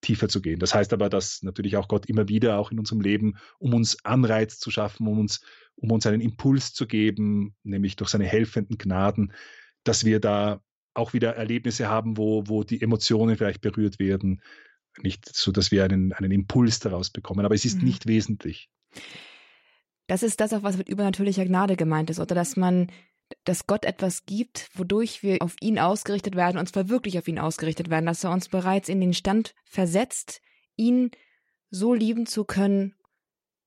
[0.00, 0.60] tiefer zu gehen.
[0.60, 4.04] Das heißt aber, dass natürlich auch Gott immer wieder auch in unserem Leben, um uns
[4.04, 5.40] Anreiz zu schaffen, um uns,
[5.74, 9.32] um uns einen Impuls zu geben, nämlich durch seine helfenden Gnaden,
[9.84, 10.62] dass wir da
[10.96, 14.42] auch wieder Erlebnisse haben, wo, wo die Emotionen vielleicht berührt werden.
[15.02, 17.84] Nicht so, dass wir einen, einen Impuls daraus bekommen, aber es ist mhm.
[17.84, 18.70] nicht wesentlich.
[20.06, 22.90] Das ist das auch, was mit übernatürlicher Gnade gemeint ist, oder dass man,
[23.44, 27.38] dass Gott etwas gibt, wodurch wir auf ihn ausgerichtet werden, und zwar wirklich auf ihn
[27.38, 30.40] ausgerichtet werden, dass er uns bereits in den Stand versetzt,
[30.76, 31.10] ihn
[31.70, 32.94] so lieben zu können,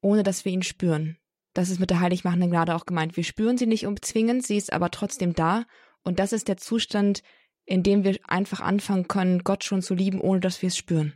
[0.01, 1.17] ohne dass wir ihn spüren.
[1.53, 3.17] Das ist mit der heiligmachenden Gnade auch gemeint.
[3.17, 5.65] Wir spüren sie nicht zwingend, sie ist aber trotzdem da
[6.03, 7.23] und das ist der Zustand,
[7.65, 11.13] in dem wir einfach anfangen können, Gott schon zu lieben, ohne dass wir es spüren.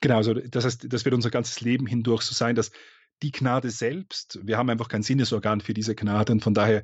[0.00, 2.72] Genau, also das heißt, das wird unser ganzes Leben hindurch so sein, dass
[3.22, 6.82] die Gnade selbst, wir haben einfach kein Sinnesorgan für diese Gnade und von daher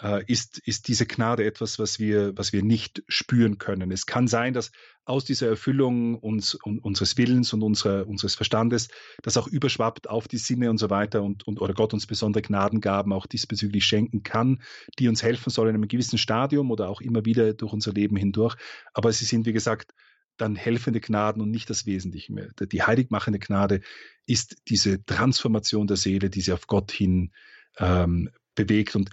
[0.00, 3.90] äh, ist, ist diese Gnade etwas, was wir, was wir nicht spüren können.
[3.90, 4.72] Es kann sein, dass
[5.04, 8.88] aus dieser Erfüllung uns, un, unseres Willens und unserer, unseres Verstandes
[9.22, 12.42] das auch überschwappt auf die Sinne und so weiter und, und oder Gott uns besondere
[12.42, 14.62] Gnadengaben auch diesbezüglich schenken kann,
[14.98, 18.16] die uns helfen sollen in einem gewissen Stadium oder auch immer wieder durch unser Leben
[18.16, 18.56] hindurch.
[18.92, 19.92] Aber sie sind, wie gesagt,
[20.36, 22.50] dann helfende Gnaden und nicht das Wesentliche mehr.
[22.60, 23.80] Die heiligmachende Gnade
[24.26, 27.32] ist diese Transformation der Seele, die sie auf Gott hin
[27.78, 28.96] ähm, bewegt.
[28.96, 29.10] Und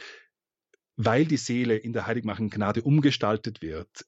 [0.96, 4.06] weil die Seele in der heiligmachenden Gnade umgestaltet wird,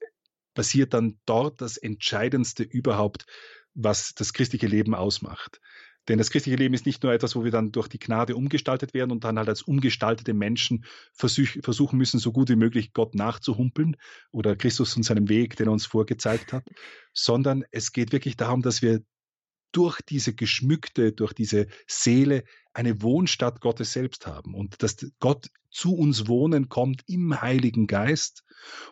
[0.54, 3.26] passiert dann dort das Entscheidendste überhaupt,
[3.74, 5.60] was das christliche Leben ausmacht.
[6.08, 8.94] Denn das christliche Leben ist nicht nur etwas, wo wir dann durch die Gnade umgestaltet
[8.94, 13.16] werden und dann halt als umgestaltete Menschen versuch, versuchen müssen, so gut wie möglich Gott
[13.16, 13.98] nachzuhumpeln
[14.32, 16.64] oder Christus und seinem Weg, den er uns vorgezeigt hat,
[17.14, 19.02] sondern es geht wirklich darum, dass wir
[19.72, 25.94] durch diese geschmückte, durch diese Seele eine Wohnstatt Gottes selbst haben und dass Gott zu
[25.94, 28.46] uns wohnen kommt im Heiligen Geist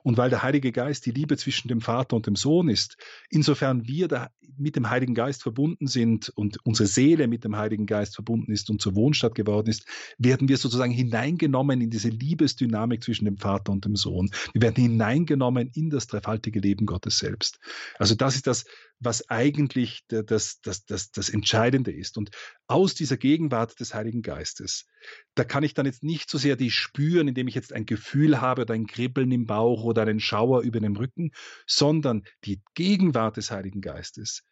[0.03, 2.97] und weil der Heilige Geist die Liebe zwischen dem Vater und dem Sohn ist,
[3.29, 7.85] insofern wir da mit dem Heiligen Geist verbunden sind und unsere Seele mit dem Heiligen
[7.85, 9.85] Geist verbunden ist und zur Wohnstadt geworden ist,
[10.17, 14.29] werden wir sozusagen hineingenommen in diese Liebesdynamik zwischen dem Vater und dem Sohn.
[14.51, 17.59] Wir werden hineingenommen in das dreifaltige Leben Gottes selbst.
[17.97, 18.65] Also das ist das,
[18.99, 22.17] was eigentlich das, das, das, das Entscheidende ist.
[22.17, 22.29] Und
[22.67, 24.85] aus dieser Gegenwart des Heiligen Geistes,
[25.35, 28.41] da kann ich dann jetzt nicht so sehr die spüren, indem ich jetzt ein Gefühl
[28.41, 31.31] habe oder ein Kribbeln im Bauch oder einen Schauer über den Rücken,
[31.65, 34.43] sondern die Gegenwart des Heiligen Geistes,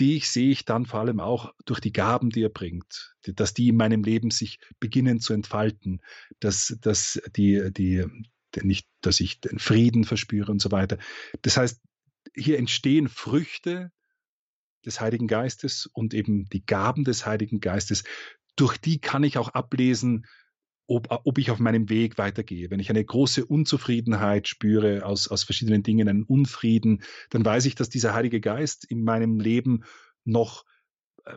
[0.00, 3.68] die sehe ich dann vor allem auch durch die Gaben, die er bringt, dass die
[3.68, 6.00] in meinem Leben sich beginnen zu entfalten,
[6.38, 8.04] dass, dass die, die,
[8.62, 10.98] nicht, dass ich den Frieden verspüre und so weiter.
[11.42, 11.80] Das heißt,
[12.34, 13.90] hier entstehen Früchte
[14.84, 18.04] des Heiligen Geistes und eben die Gaben des Heiligen Geistes.
[18.58, 20.26] Durch die kann ich auch ablesen,
[20.88, 22.70] ob, ob ich auf meinem Weg weitergehe.
[22.70, 27.74] Wenn ich eine große Unzufriedenheit spüre aus, aus verschiedenen Dingen, einen Unfrieden, dann weiß ich,
[27.74, 29.84] dass dieser Heilige Geist in meinem Leben
[30.24, 30.77] noch äh,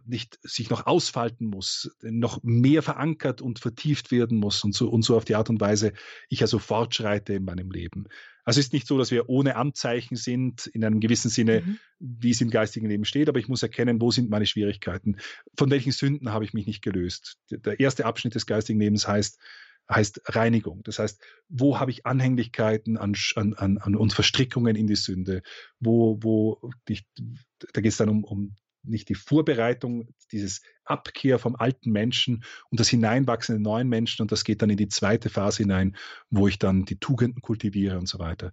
[0.06, 5.04] nicht sich noch ausfalten muss, noch mehr verankert und vertieft werden muss und so, und
[5.04, 5.94] so auf die Art und Weise
[6.30, 8.08] ich also fortschreite in meinem Leben.
[8.44, 11.78] Also es ist nicht so, dass wir ohne Anzeichen sind, in einem gewissen Sinne, mhm.
[12.00, 15.18] wie es im geistigen Leben steht, aber ich muss erkennen, wo sind meine Schwierigkeiten,
[15.56, 17.38] von welchen Sünden habe ich mich nicht gelöst.
[17.50, 19.40] Der erste Abschnitt des geistigen Lebens heißt,
[19.90, 20.82] heißt Reinigung.
[20.84, 25.44] Das heißt, wo habe ich Anhänglichkeiten an, an, an, und Verstrickungen in die Sünde?
[25.80, 27.06] Wo, wo, ich,
[27.74, 32.80] da geht es dann um, um nicht die Vorbereitung, dieses Abkehr vom alten Menschen und
[32.80, 35.96] das Hineinwachsen in neuen Menschen und das geht dann in die zweite Phase hinein,
[36.30, 38.52] wo ich dann die Tugenden kultiviere und so weiter,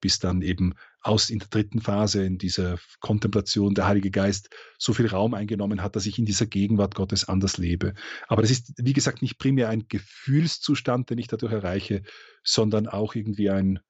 [0.00, 4.92] bis dann eben aus in der dritten Phase, in dieser Kontemplation der Heilige Geist so
[4.92, 7.94] viel Raum eingenommen hat, dass ich in dieser Gegenwart Gottes anders lebe.
[8.28, 12.02] Aber das ist, wie gesagt, nicht primär ein Gefühlszustand, den ich dadurch erreiche,
[12.44, 13.80] sondern auch irgendwie ein,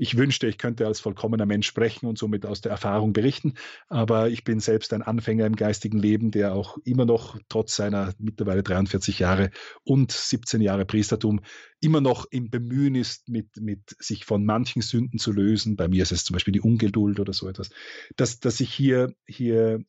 [0.00, 3.52] ich wünschte, ich könnte als vollkommener Mensch sprechen und somit aus der Erfahrung berichten,
[3.88, 8.14] aber ich bin selbst ein Anfänger im geistigen Leben, der auch immer noch trotz seiner
[8.18, 9.50] mittlerweile 43 Jahre
[9.84, 11.42] und 17 Jahre Priestertum
[11.80, 15.76] immer noch im Bemühen ist, mit, mit sich von manchen Sünden zu lösen.
[15.76, 17.68] Bei mir ist es zum Beispiel die Ungeduld oder so etwas,
[18.16, 19.84] dass, dass ich hier, hier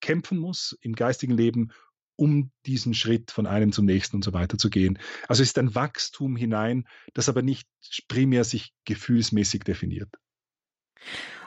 [0.00, 1.70] kämpfen muss im geistigen Leben,
[2.20, 4.98] um diesen Schritt von einem zum nächsten und so weiter zu gehen.
[5.26, 7.66] Also es ist ein Wachstum hinein, das aber nicht
[8.08, 10.10] primär sich gefühlsmäßig definiert.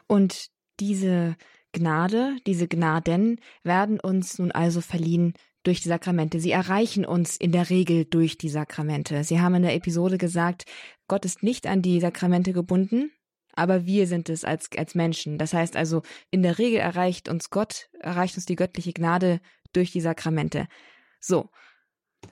[0.08, 0.48] Und
[0.80, 1.36] diese
[1.74, 6.40] Gnade, diese Gnaden werden uns nun also verliehen durch die Sakramente.
[6.40, 9.24] Sie erreichen uns in der Regel durch die Sakramente.
[9.24, 10.66] Sie haben in der Episode gesagt,
[11.08, 13.12] Gott ist nicht an die Sakramente gebunden,
[13.56, 15.38] aber wir sind es als, als Menschen.
[15.38, 16.02] Das heißt also,
[16.32, 19.40] in der Regel erreicht uns Gott, erreicht uns die göttliche Gnade
[19.74, 20.68] durch die Sakramente.
[21.20, 21.50] So,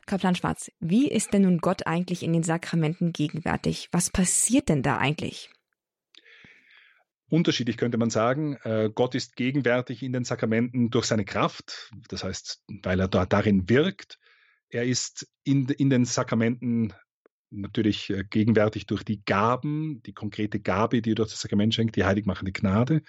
[0.06, 3.90] Kaplan Schwarz, wie ist denn nun Gott eigentlich in den Sakramenten gegenwärtig?
[3.92, 5.50] Was passiert denn da eigentlich?
[7.30, 8.58] Unterschiedlich könnte man sagen.
[8.64, 13.26] Äh, Gott ist gegenwärtig in den Sakramenten durch seine Kraft, das heißt, weil er da
[13.26, 14.20] darin wirkt.
[14.68, 16.94] Er ist in, in den Sakramenten
[17.50, 21.96] natürlich äh, gegenwärtig durch die Gaben, die konkrete Gabe, die er durch das Sakrament schenkt,
[21.96, 23.02] die heiligmachende Gnade.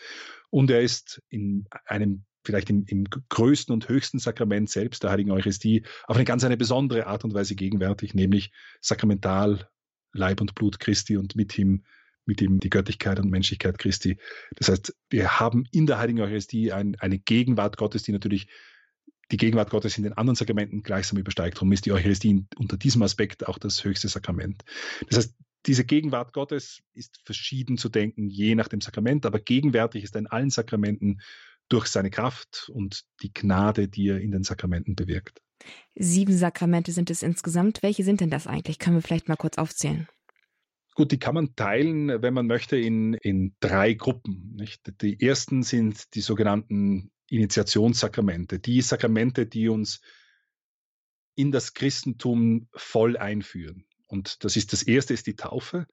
[0.50, 5.30] Und er ist in einem vielleicht im, im größten und höchsten Sakrament selbst, der Heiligen
[5.30, 9.68] Eucharistie, auf eine ganz eine besondere Art und Weise gegenwärtig, nämlich sakramental
[10.12, 11.84] Leib und Blut Christi und mit ihm,
[12.26, 14.18] mit ihm die Göttlichkeit und Menschlichkeit Christi.
[14.56, 18.48] Das heißt, wir haben in der Heiligen Eucharistie ein, eine Gegenwart Gottes, die natürlich
[19.30, 21.56] die Gegenwart Gottes in den anderen Sakramenten gleichsam übersteigt.
[21.56, 24.62] Darum ist die Eucharistie unter diesem Aspekt auch das höchste Sakrament.
[25.08, 25.34] Das heißt,
[25.66, 30.26] diese Gegenwart Gottes ist verschieden zu denken, je nach dem Sakrament, aber gegenwärtig ist in
[30.26, 31.20] allen Sakramenten
[31.72, 35.40] durch seine Kraft und die Gnade, die er in den Sakramenten bewirkt.
[35.94, 37.82] Sieben Sakramente sind es insgesamt.
[37.82, 38.78] Welche sind denn das eigentlich?
[38.78, 40.08] Können wir vielleicht mal kurz aufzählen?
[40.94, 44.54] Gut, die kann man teilen, wenn man möchte, in, in drei Gruppen.
[44.56, 44.82] Nicht?
[45.00, 50.02] Die ersten sind die sogenannten Initiationssakramente, die Sakramente, die uns
[51.34, 53.86] in das Christentum voll einführen.
[54.06, 55.86] Und das ist das erste, ist die Taufe.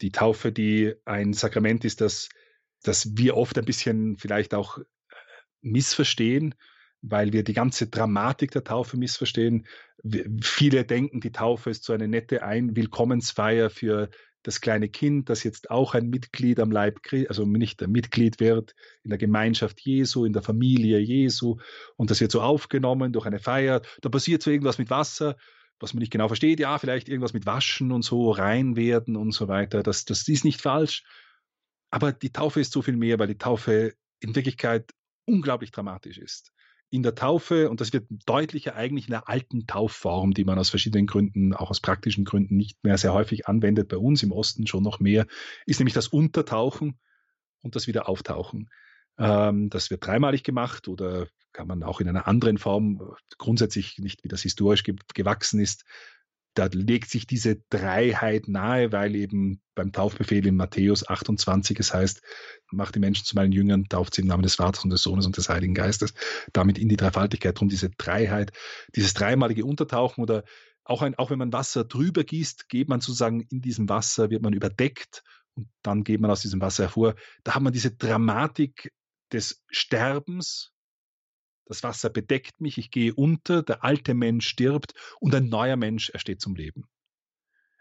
[0.00, 2.28] Die Taufe, die ein Sakrament ist, das,
[2.82, 4.78] das wir oft ein bisschen vielleicht auch
[5.62, 6.54] missverstehen,
[7.02, 9.66] weil wir die ganze Dramatik der Taufe missverstehen.
[10.42, 14.10] Viele denken, die Taufe ist so eine nette Einwillkommensfeier für
[14.42, 18.74] das kleine Kind, das jetzt auch ein Mitglied am Leib, also nicht ein Mitglied wird
[19.02, 21.58] in der Gemeinschaft Jesu, in der Familie Jesu
[21.96, 23.82] und das wird so aufgenommen durch eine Feier.
[24.00, 25.36] Da passiert so irgendwas mit Wasser,
[25.78, 26.58] was man nicht genau versteht.
[26.58, 29.82] Ja, vielleicht irgendwas mit Waschen und so, rein werden und so weiter.
[29.82, 31.04] Das, das ist nicht falsch.
[31.90, 34.90] Aber die Taufe ist so viel mehr, weil die Taufe in Wirklichkeit
[35.30, 36.52] unglaublich dramatisch ist.
[36.92, 40.70] in der Taufe, und das wird deutlicher eigentlich in der alten Taufform, die man aus
[40.70, 44.66] verschiedenen Gründen, auch aus praktischen Gründen nicht mehr sehr häufig anwendet, bei uns im Osten
[44.66, 45.26] schon noch mehr,
[45.66, 46.98] ist nämlich das Untertauchen
[47.62, 48.70] und das Wiederauftauchen.
[49.18, 54.24] Ähm, das wird dreimalig gemacht oder kann man auch in einer anderen Form, grundsätzlich nicht,
[54.24, 54.82] wie das historisch
[55.14, 55.84] gewachsen ist,
[56.54, 62.22] da legt sich diese Dreiheit nahe, weil eben beim Taufbefehl in Matthäus 28 es heißt,
[62.70, 65.26] macht die Menschen zu meinen Jüngern, tauft sie im Namen des Vaters und des Sohnes
[65.26, 66.12] und des Heiligen Geistes,
[66.52, 68.52] damit in die Dreifaltigkeit, drum diese Dreiheit,
[68.96, 70.44] dieses dreimalige Untertauchen oder
[70.84, 74.42] auch, ein, auch wenn man Wasser drüber gießt, geht man sozusagen in diesem Wasser, wird
[74.42, 75.22] man überdeckt
[75.54, 77.14] und dann geht man aus diesem Wasser hervor.
[77.44, 78.92] Da hat man diese Dramatik
[79.32, 80.72] des Sterbens,
[81.70, 86.10] das Wasser bedeckt mich, ich gehe unter, der alte Mensch stirbt und ein neuer Mensch
[86.10, 86.84] ersteht zum Leben.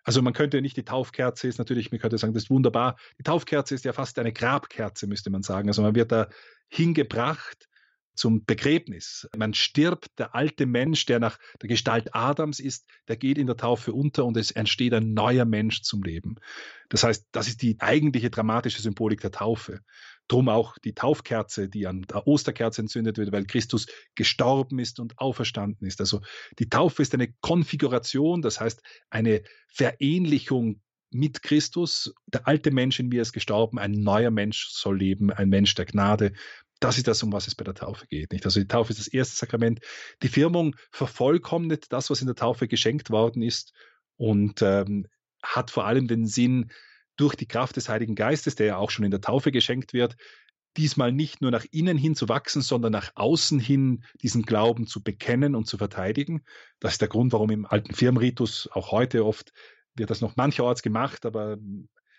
[0.03, 2.97] Also man könnte nicht die Taufkerze ist natürlich, man könnte sagen, das ist wunderbar.
[3.17, 5.67] Die Taufkerze ist ja fast eine Grabkerze, müsste man sagen.
[5.69, 6.29] Also man wird da
[6.69, 7.67] hingebracht
[8.13, 9.27] zum Begräbnis.
[9.35, 13.57] Man stirbt, der alte Mensch, der nach der Gestalt Adams ist, der geht in der
[13.57, 16.35] Taufe unter und es entsteht ein neuer Mensch zum Leben.
[16.89, 19.81] Das heißt, das ist die eigentliche dramatische Symbolik der Taufe.
[20.29, 25.19] Drum auch die Taufkerze, die an der Osterkerze entzündet wird, weil Christus gestorben ist und
[25.19, 25.99] auferstanden ist.
[25.99, 26.21] Also
[26.59, 32.13] die Taufe ist eine Konfiguration, das heißt eine Verähnlichung mit Christus.
[32.27, 35.85] Der alte Mensch in mir ist gestorben, ein neuer Mensch soll leben, ein Mensch der
[35.85, 36.33] Gnade.
[36.79, 38.31] Das ist das, um was es bei der Taufe geht.
[38.31, 38.45] Nicht?
[38.45, 39.81] Also die Taufe ist das erste Sakrament.
[40.21, 43.73] Die Firmung vervollkommnet das, was in der Taufe geschenkt worden ist
[44.15, 45.07] und ähm,
[45.41, 46.71] hat vor allem den Sinn,
[47.19, 50.15] durch die Kraft des Heiligen Geistes, der ja auch schon in der Taufe geschenkt wird,
[50.77, 55.03] diesmal nicht nur nach innen hin zu wachsen, sondern nach außen hin diesen Glauben zu
[55.03, 56.43] bekennen und zu verteidigen.
[56.79, 59.51] Das ist der Grund, warum im alten Firmritus auch heute oft
[59.95, 61.57] wird das noch mancherorts gemacht, aber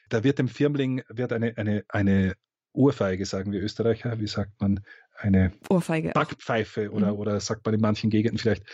[0.09, 2.35] da wird dem Firmling wird eine, eine, eine
[2.73, 4.81] Ohrfeige, sagen wir Österreicher, wie sagt man,
[5.21, 6.11] eine Ohrfeige.
[6.11, 7.19] Backpfeife oder, mhm.
[7.19, 8.65] oder sagt man in manchen Gegenden vielleicht,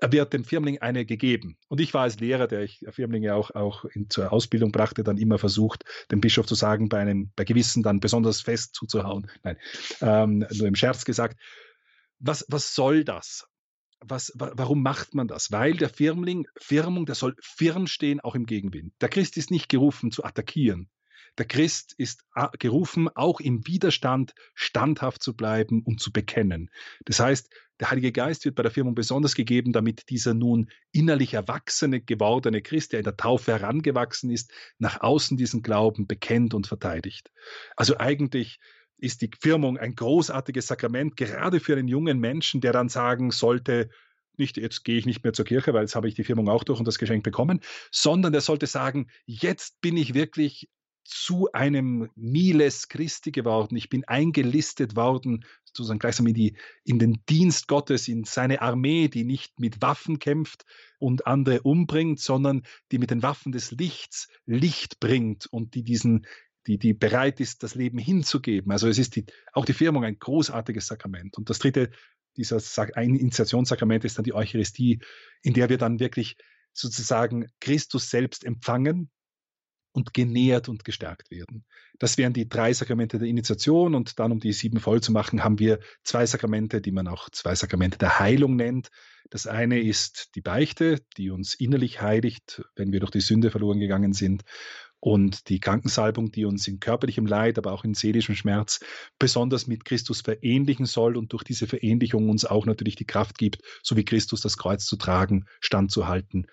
[0.00, 1.56] wird dem Firmling eine gegeben.
[1.68, 5.18] Und ich war als Lehrer, der ich Firmlinge auch, auch in, zur Ausbildung brachte, dann
[5.18, 9.30] immer versucht, dem Bischof zu sagen, bei einem, bei Gewissen dann besonders fest zuzuhauen.
[9.42, 9.56] Nein,
[10.00, 11.38] ähm, nur im Scherz gesagt.
[12.20, 13.46] Was, was soll das?
[14.00, 15.50] Was, warum macht man das?
[15.50, 18.92] Weil der Firmling, Firmung, der soll firm stehen, auch im Gegenwind.
[19.00, 20.88] Der Christ ist nicht gerufen zu attackieren.
[21.38, 26.70] Der Christ ist äh, gerufen, auch im Widerstand standhaft zu bleiben und zu bekennen.
[27.04, 27.48] Das heißt,
[27.80, 32.60] der Heilige Geist wird bei der Firmung besonders gegeben, damit dieser nun innerlich erwachsene, gewordene
[32.60, 37.30] Christ, der in der Taufe herangewachsen ist, nach außen diesen Glauben bekennt und verteidigt.
[37.76, 38.58] Also eigentlich
[38.96, 43.90] ist die Firmung ein großartiges Sakrament, gerade für einen jungen Menschen, der dann sagen sollte,
[44.36, 46.64] nicht, jetzt gehe ich nicht mehr zur Kirche, weil jetzt habe ich die Firmung auch
[46.64, 47.60] durch und das Geschenk bekommen,
[47.90, 50.68] sondern der sollte sagen, jetzt bin ich wirklich
[51.08, 53.76] zu einem Miles Christi geworden.
[53.76, 59.08] Ich bin eingelistet worden, sozusagen gleichsam in, die, in den Dienst Gottes, in seine Armee,
[59.08, 60.66] die nicht mit Waffen kämpft
[60.98, 66.26] und andere umbringt, sondern die mit den Waffen des Lichts Licht bringt und die diesen
[66.66, 68.70] die, die bereit ist, das Leben hinzugeben.
[68.70, 71.38] Also es ist die, auch die Firmung ein großartiges Sakrament.
[71.38, 71.90] Und das dritte
[72.36, 72.60] dieser
[72.98, 75.00] Initiationssakrament ist dann die Eucharistie,
[75.40, 76.36] in der wir dann wirklich
[76.74, 79.10] sozusagen Christus selbst empfangen,
[79.98, 81.64] und genährt und gestärkt werden.
[81.98, 85.42] Das wären die drei Sakramente der Initiation und dann, um die sieben voll zu machen,
[85.42, 88.88] haben wir zwei Sakramente, die man auch zwei Sakramente der Heilung nennt.
[89.28, 93.80] Das eine ist die Beichte, die uns innerlich heiligt, wenn wir durch die Sünde verloren
[93.80, 94.44] gegangen sind.
[95.00, 98.80] Und die Krankensalbung, die uns in körperlichem Leid, aber auch in seelischem Schmerz
[99.18, 103.62] besonders mit Christus verähnlichen soll und durch diese Verähnlichung uns auch natürlich die Kraft gibt,
[103.82, 106.46] so wie Christus das Kreuz zu tragen, standzuhalten,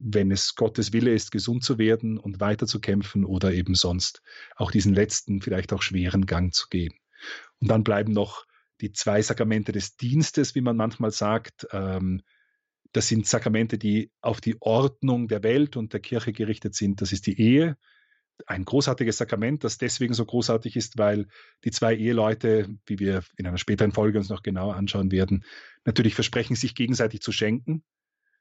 [0.00, 4.22] wenn es Gottes Wille ist, gesund zu werden und weiter zu kämpfen oder eben sonst
[4.56, 6.94] auch diesen letzten, vielleicht auch schweren Gang zu gehen.
[7.60, 8.46] Und dann bleiben noch
[8.80, 11.66] die zwei Sakramente des Dienstes, wie man manchmal sagt.
[11.72, 12.22] Ähm,
[12.92, 17.02] das sind Sakramente, die auf die Ordnung der Welt und der Kirche gerichtet sind.
[17.02, 17.76] Das ist die Ehe,
[18.46, 21.26] ein großartiges Sakrament, das deswegen so großartig ist, weil
[21.64, 25.44] die zwei Eheleute, wie wir in einer späteren Folge uns noch genauer anschauen werden,
[25.84, 27.84] natürlich versprechen, sich gegenseitig zu schenken,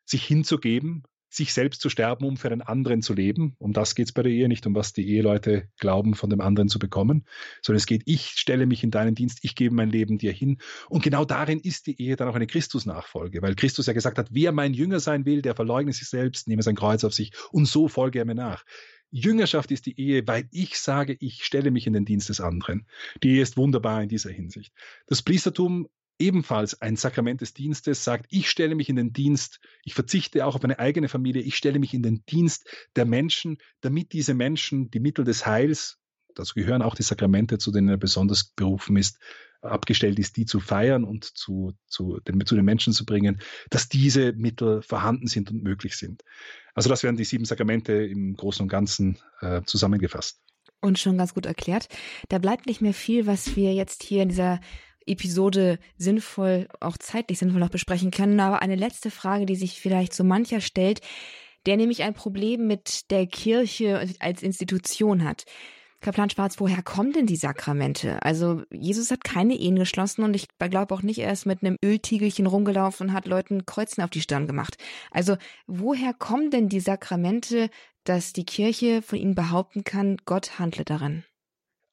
[0.05, 3.55] sich hinzugeben, sich selbst zu sterben, um für einen anderen zu leben.
[3.59, 6.41] Um das geht es bei der Ehe, nicht um was die Eheleute glauben, von dem
[6.41, 7.25] anderen zu bekommen,
[7.61, 10.57] sondern es geht, ich stelle mich in deinen Dienst, ich gebe mein Leben dir hin.
[10.89, 14.30] Und genau darin ist die Ehe dann auch eine Christusnachfolge, weil Christus ja gesagt hat,
[14.32, 17.65] wer mein Jünger sein will, der verleugne sich selbst, nehme sein Kreuz auf sich und
[17.65, 18.65] so folge er mir nach.
[19.11, 22.86] Jüngerschaft ist die Ehe, weil ich sage, ich stelle mich in den Dienst des anderen.
[23.23, 24.73] Die Ehe ist wunderbar in dieser Hinsicht.
[25.07, 25.88] Das Priestertum
[26.20, 30.55] ebenfalls ein Sakrament des Dienstes sagt, ich stelle mich in den Dienst, ich verzichte auch
[30.55, 34.91] auf meine eigene Familie, ich stelle mich in den Dienst der Menschen, damit diese Menschen
[34.91, 35.97] die Mittel des Heils,
[36.36, 39.20] dazu gehören auch die Sakramente, zu denen er besonders berufen ist,
[39.61, 43.89] abgestellt ist, die zu feiern und zu, zu, den, zu den Menschen zu bringen, dass
[43.89, 46.24] diese Mittel vorhanden sind und möglich sind.
[46.74, 50.41] Also das wären die sieben Sakramente im Großen und Ganzen äh, zusammengefasst.
[50.82, 51.89] Und schon ganz gut erklärt.
[52.30, 54.61] Da bleibt nicht mehr viel, was wir jetzt hier in dieser
[55.06, 58.39] Episode sinnvoll, auch zeitlich sinnvoll noch besprechen können.
[58.39, 61.02] Aber eine letzte Frage, die sich vielleicht so mancher stellt,
[61.66, 65.45] der nämlich ein Problem mit der Kirche als Institution hat.
[66.02, 68.24] Kaplan Schwarz, woher kommen denn die Sakramente?
[68.24, 71.76] Also Jesus hat keine Ehen geschlossen und ich glaube auch nicht, er ist mit einem
[71.84, 74.78] Öltiegelchen rumgelaufen und hat Leuten Kreuzen auf die Stirn gemacht.
[75.12, 75.36] Also
[75.68, 77.70] woher kommen denn die Sakramente,
[78.06, 81.26] dass die Kirche von ihnen behaupten kann, Gott handle darin?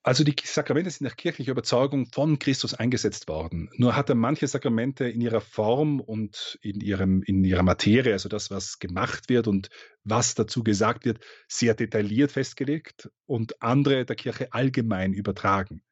[0.07, 3.71] Also die Sakramente sind nach kirchlicher Überzeugung von Christus eingesetzt worden.
[3.77, 8.29] Nur hat er manche Sakramente in ihrer Form und in, ihrem, in ihrer Materie, also
[8.29, 9.69] das, was gemacht wird und
[10.05, 15.83] was dazu gesagt wird, sehr detailliert festgelegt und andere der Kirche allgemein übertragen.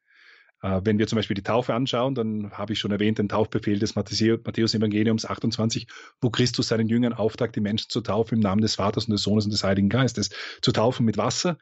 [0.63, 3.81] Äh, wenn wir zum Beispiel die Taufe anschauen, dann habe ich schon erwähnt, den Taufbefehl
[3.81, 5.89] des Matthäus-Evangeliums 28,
[6.21, 9.23] wo Christus seinen Jüngern auftragt, die Menschen zu taufen im Namen des Vaters und des
[9.23, 10.31] Sohnes und des Heiligen Geistes.
[10.63, 11.59] Zu taufen mit Wasser,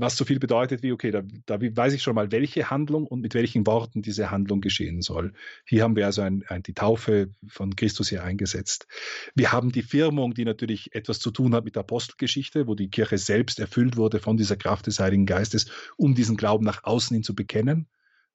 [0.00, 3.20] was so viel bedeutet wie, okay, da, da, weiß ich schon mal, welche Handlung und
[3.20, 5.32] mit welchen Worten diese Handlung geschehen soll.
[5.66, 8.86] Hier haben wir also ein, ein, die Taufe von Christus hier eingesetzt.
[9.34, 12.90] Wir haben die Firmung, die natürlich etwas zu tun hat mit der Apostelgeschichte, wo die
[12.90, 17.14] Kirche selbst erfüllt wurde von dieser Kraft des Heiligen Geistes, um diesen Glauben nach außen
[17.14, 17.88] hin zu bekennen,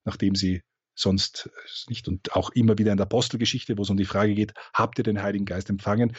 [0.04, 0.62] nachdem sie
[0.94, 1.50] sonst
[1.88, 4.98] nicht und auch immer wieder in der Apostelgeschichte, wo es um die Frage geht, habt
[4.98, 6.14] ihr den Heiligen Geist empfangen?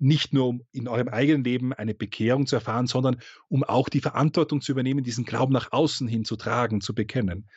[0.00, 4.00] Nicht nur um in eurem eigenen Leben eine Bekehrung zu erfahren, sondern um auch die
[4.00, 7.48] Verantwortung zu übernehmen, diesen Glauben nach außen hin zu tragen, zu bekennen.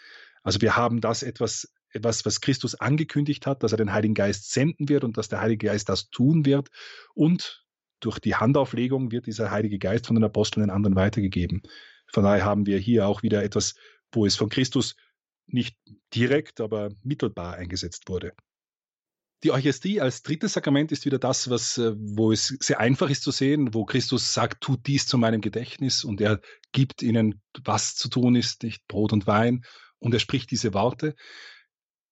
[0.43, 4.51] Also wir haben das etwas, etwas, was Christus angekündigt hat, dass er den Heiligen Geist
[4.51, 6.69] senden wird und dass der Heilige Geist das tun wird.
[7.13, 7.65] Und
[8.01, 11.61] durch die Handauflegung wird dieser Heilige Geist von den Aposteln den anderen weitergegeben.
[12.11, 13.75] Von daher haben wir hier auch wieder etwas,
[14.11, 14.95] wo es von Christus
[15.47, 15.77] nicht
[16.13, 18.33] direkt, aber mittelbar eingesetzt wurde.
[19.43, 23.23] Die Eucharistie als drittes Sakrament ist wieder das, was, äh, wo es sehr einfach ist
[23.23, 26.39] zu sehen, wo Christus sagt, tut dies zu meinem Gedächtnis und er
[26.71, 29.65] gibt ihnen, was zu tun ist, nicht Brot und Wein.
[29.99, 31.15] Und er spricht diese Worte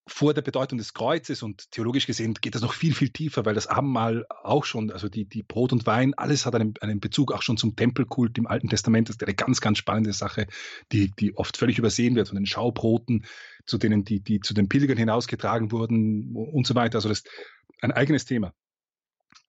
[0.06, 3.54] vor der Bedeutung des Kreuzes und theologisch gesehen geht das noch viel, viel tiefer, weil
[3.54, 7.32] das Abendmahl auch schon, also die, die Brot und Wein, alles hat einen, einen Bezug
[7.32, 9.08] auch schon zum Tempelkult im Alten Testament.
[9.08, 10.48] Das ist eine ganz, ganz spannende Sache,
[10.90, 13.26] die, die oft völlig übersehen wird von den Schaubroten,
[13.64, 16.96] zu denen die, die zu den Pilgern hinausgetragen wurden und so weiter.
[16.96, 17.28] Also das ist
[17.80, 18.52] ein eigenes Thema.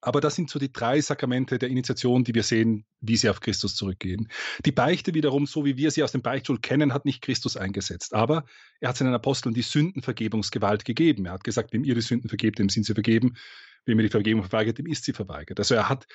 [0.04, 3.40] Aber das sind so die drei Sakramente der Initiation, die wir sehen, wie sie auf
[3.40, 4.28] Christus zurückgehen.
[4.66, 8.14] Die Beichte wiederum, so wie wir sie aus dem Beichtstuhl kennen, hat nicht Christus eingesetzt.
[8.14, 8.46] Aber
[8.82, 11.26] er hat seinen Aposteln die Sündenvergebungsgewalt gegeben.
[11.26, 13.38] Er hat gesagt, wem ihr die Sünden vergebt, dem sind sie vergeben.
[13.86, 15.60] Wem ihr die Vergebung verweigert, dem ist sie verweigert.
[15.60, 16.06] Also er hat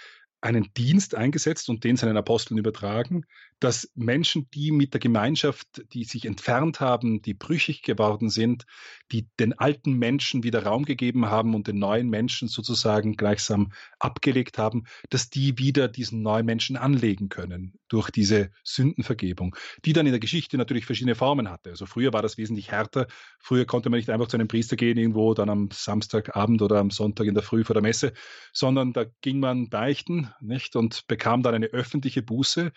[0.40, 3.24] einen Dienst eingesetzt und den seinen Aposteln übertragen,
[3.60, 8.64] dass Menschen, die mit der Gemeinschaft, die sich entfernt haben, die brüchig geworden sind,
[9.10, 14.58] die den alten Menschen wieder Raum gegeben haben und den neuen Menschen sozusagen gleichsam abgelegt
[14.58, 20.12] haben, dass die wieder diesen neuen Menschen anlegen können durch diese Sündenvergebung, die dann in
[20.12, 21.70] der Geschichte natürlich verschiedene Formen hatte.
[21.70, 23.08] Also früher war das wesentlich härter.
[23.40, 26.90] Früher konnte man nicht einfach zu einem Priester gehen, irgendwo dann am Samstagabend oder am
[26.90, 28.12] Sonntag in der Früh vor der Messe,
[28.52, 30.76] sondern da ging man beichten nicht?
[30.76, 32.72] Und bekam dann eine öffentliche Buße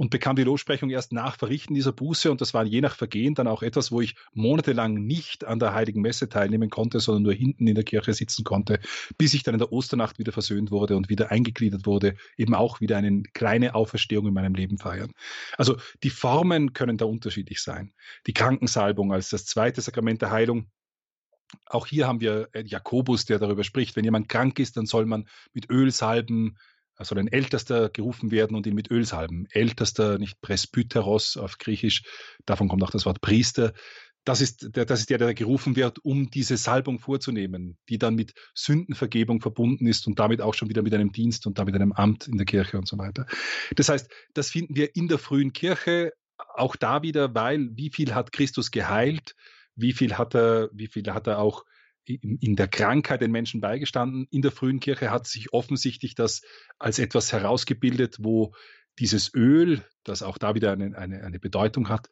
[0.00, 2.30] und bekam die Lossprechung erst nach Verrichten dieser Buße.
[2.30, 5.74] Und das war je nach Vergehen dann auch etwas, wo ich monatelang nicht an der
[5.74, 8.80] Heiligen Messe teilnehmen konnte, sondern nur hinten in der Kirche sitzen konnte,
[9.18, 12.80] bis ich dann in der Osternacht wieder versöhnt wurde und wieder eingegliedert wurde, eben auch
[12.80, 15.12] wieder eine kleine Auferstehung in meinem Leben feiern.
[15.58, 17.92] Also die Formen können da unterschiedlich sein.
[18.26, 20.70] Die Krankensalbung als das zweite Sakrament der Heilung
[21.66, 25.04] auch hier haben wir äh, Jakobus, der darüber spricht, wenn jemand krank ist, dann soll
[25.04, 26.56] man mit Öl salben,
[27.04, 29.46] soll ein Ältester gerufen werden und ihn mit Öl salben.
[29.50, 32.02] Ältester, nicht Presbyteros auf Griechisch,
[32.46, 33.72] davon kommt auch das Wort Priester.
[34.24, 38.14] Das ist, der, das ist der, der gerufen wird, um diese Salbung vorzunehmen, die dann
[38.14, 41.92] mit Sündenvergebung verbunden ist und damit auch schon wieder mit einem Dienst und damit einem
[41.92, 43.26] Amt in der Kirche und so weiter.
[43.76, 46.12] Das heißt, das finden wir in der frühen Kirche
[46.54, 49.34] auch da wieder, weil wie viel hat Christus geheilt,
[49.74, 51.64] wie viel hat er, wie viel hat er auch
[52.16, 54.26] in der Krankheit den Menschen beigestanden.
[54.30, 56.42] In der frühen Kirche hat sich offensichtlich das
[56.78, 58.54] als etwas herausgebildet, wo
[58.98, 62.08] dieses Öl, das auch da wieder eine, eine, eine Bedeutung hat,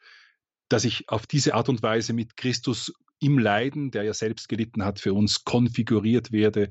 [0.68, 4.84] dass ich auf diese Art und Weise mit Christus im Leiden, der ja selbst gelitten
[4.84, 6.70] hat, für uns konfiguriert werde,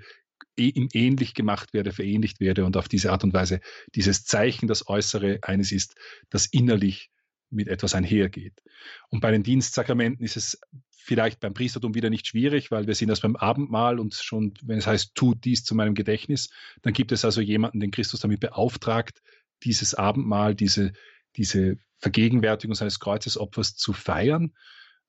[0.55, 3.59] ihm ähnlich gemacht werde, verähnlicht werde und auf diese Art und Weise
[3.95, 5.95] dieses Zeichen, das Äußere eines ist,
[6.30, 7.11] das innerlich
[7.49, 8.61] mit etwas einhergeht.
[9.09, 10.59] Und bei den Dienstsakramenten ist es
[11.08, 14.78] vielleicht beim Priestertum wieder nicht schwierig, weil wir sind das beim Abendmahl und schon, wenn
[14.78, 16.49] es heißt, tut dies zu meinem Gedächtnis,
[16.82, 19.22] dann gibt es also jemanden, den Christus damit beauftragt,
[19.64, 20.91] dieses Abendmahl, diese,
[21.38, 24.53] diese Vergegenwärtigung seines Kreuzesopfers zu feiern.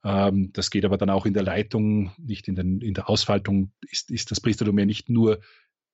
[0.05, 3.73] Ähm, das geht aber dann auch in der Leitung, nicht in, den, in der Ausfaltung,
[3.91, 5.41] ist, ist das Priestertum ja nicht nur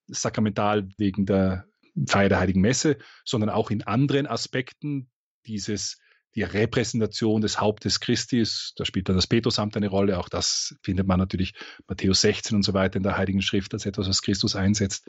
[0.06, 1.64] sakramental wegen der
[2.06, 5.10] Feier der Heiligen Messe, sondern auch in anderen Aspekten
[5.46, 5.98] dieses
[6.34, 10.18] die Repräsentation des Hauptes Christi ist, da spielt dann das Petrusamt eine Rolle.
[10.18, 11.54] Auch das findet man natürlich
[11.86, 15.08] Matthäus 16 und so weiter in der Heiligen Schrift als etwas, was Christus einsetzt.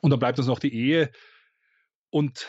[0.00, 1.10] Und dann bleibt uns noch die Ehe.
[2.10, 2.46] Und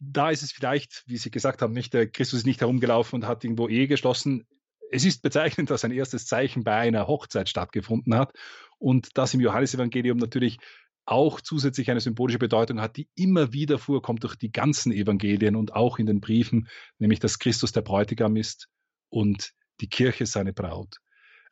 [0.00, 3.26] da ist es vielleicht, wie Sie gesagt haben, nicht, der Christus ist nicht herumgelaufen und
[3.26, 4.46] hat irgendwo Ehe geschlossen.
[4.90, 8.32] Es ist bezeichnend, dass ein erstes Zeichen bei einer Hochzeit stattgefunden hat
[8.78, 10.58] und das im Johannesevangelium natürlich
[11.04, 15.74] auch zusätzlich eine symbolische Bedeutung hat, die immer wieder vorkommt durch die ganzen Evangelien und
[15.74, 18.68] auch in den Briefen, nämlich dass Christus der Bräutigam ist
[19.08, 20.96] und die Kirche seine Braut.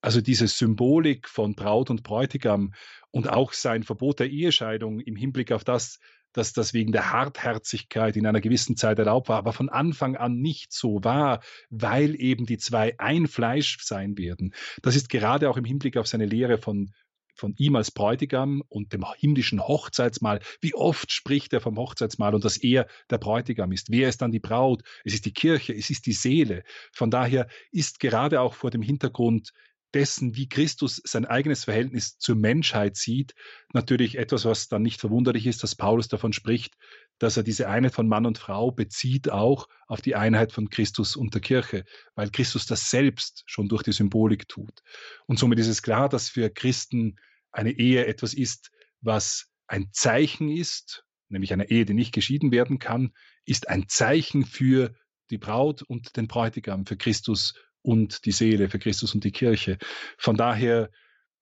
[0.00, 2.72] Also diese Symbolik von Braut und Bräutigam
[3.10, 5.98] und auch sein Verbot der Ehescheidung im Hinblick auf das,
[6.32, 10.36] dass das wegen der Hartherzigkeit in einer gewissen Zeit erlaubt war, aber von Anfang an
[10.40, 14.54] nicht so war, weil eben die zwei ein Fleisch sein werden.
[14.82, 16.92] Das ist gerade auch im Hinblick auf seine Lehre von
[17.40, 20.40] von ihm als Bräutigam und dem himmlischen Hochzeitsmahl.
[20.60, 23.90] Wie oft spricht er vom Hochzeitsmahl und dass er der Bräutigam ist?
[23.90, 24.82] Wer ist dann die Braut?
[25.04, 26.62] Es ist die Kirche, es ist die Seele.
[26.92, 29.52] Von daher ist gerade auch vor dem Hintergrund
[29.94, 33.34] dessen, wie Christus sein eigenes Verhältnis zur Menschheit sieht,
[33.72, 36.76] natürlich etwas, was dann nicht verwunderlich ist, dass Paulus davon spricht,
[37.18, 41.16] dass er diese Einheit von Mann und Frau bezieht auch auf die Einheit von Christus
[41.16, 41.84] und der Kirche,
[42.14, 44.80] weil Christus das selbst schon durch die Symbolik tut.
[45.26, 47.16] Und somit ist es klar, dass für Christen
[47.52, 48.70] eine Ehe etwas ist,
[49.00, 53.12] was ein Zeichen ist, nämlich eine Ehe, die nicht geschieden werden kann,
[53.44, 54.94] ist ein Zeichen für
[55.30, 59.78] die Braut und den Bräutigam, für Christus und die Seele, für Christus und die Kirche.
[60.18, 60.90] Von daher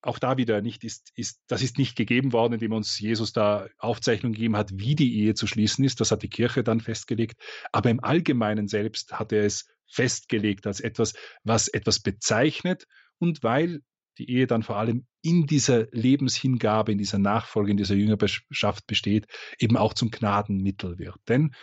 [0.01, 3.69] auch da wieder nicht ist, ist, das ist nicht gegeben worden, indem uns Jesus da
[3.79, 6.01] Aufzeichnung gegeben hat, wie die Ehe zu schließen ist.
[6.01, 7.41] Das hat die Kirche dann festgelegt.
[7.73, 12.87] Aber im Allgemeinen selbst hat er es festgelegt als etwas, was etwas bezeichnet
[13.19, 13.83] und weil
[14.19, 19.27] die Ehe dann vor allem in dieser Lebenshingabe, in dieser Nachfolge, in dieser Jüngerschaft besteht,
[19.59, 21.19] eben auch zum Gnadenmittel wird.
[21.29, 21.55] Denn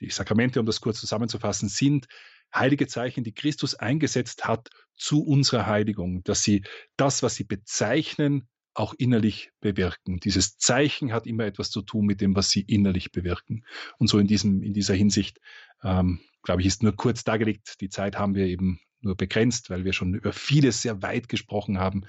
[0.00, 2.06] die Sakramente, um das kurz zusammenzufassen, sind
[2.54, 6.64] heilige Zeichen, die Christus eingesetzt hat zu unserer Heiligung, dass sie
[6.96, 10.20] das, was sie bezeichnen, auch innerlich bewirken.
[10.20, 13.64] Dieses Zeichen hat immer etwas zu tun mit dem, was sie innerlich bewirken.
[13.98, 15.38] Und so in diesem, in dieser Hinsicht,
[15.82, 17.80] ähm, glaube ich, ist nur kurz dargelegt.
[17.80, 21.78] Die Zeit haben wir eben nur begrenzt, weil wir schon über vieles sehr weit gesprochen
[21.78, 22.06] haben,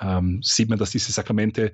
[0.00, 1.72] ähm, sieht man, dass diese Sakramente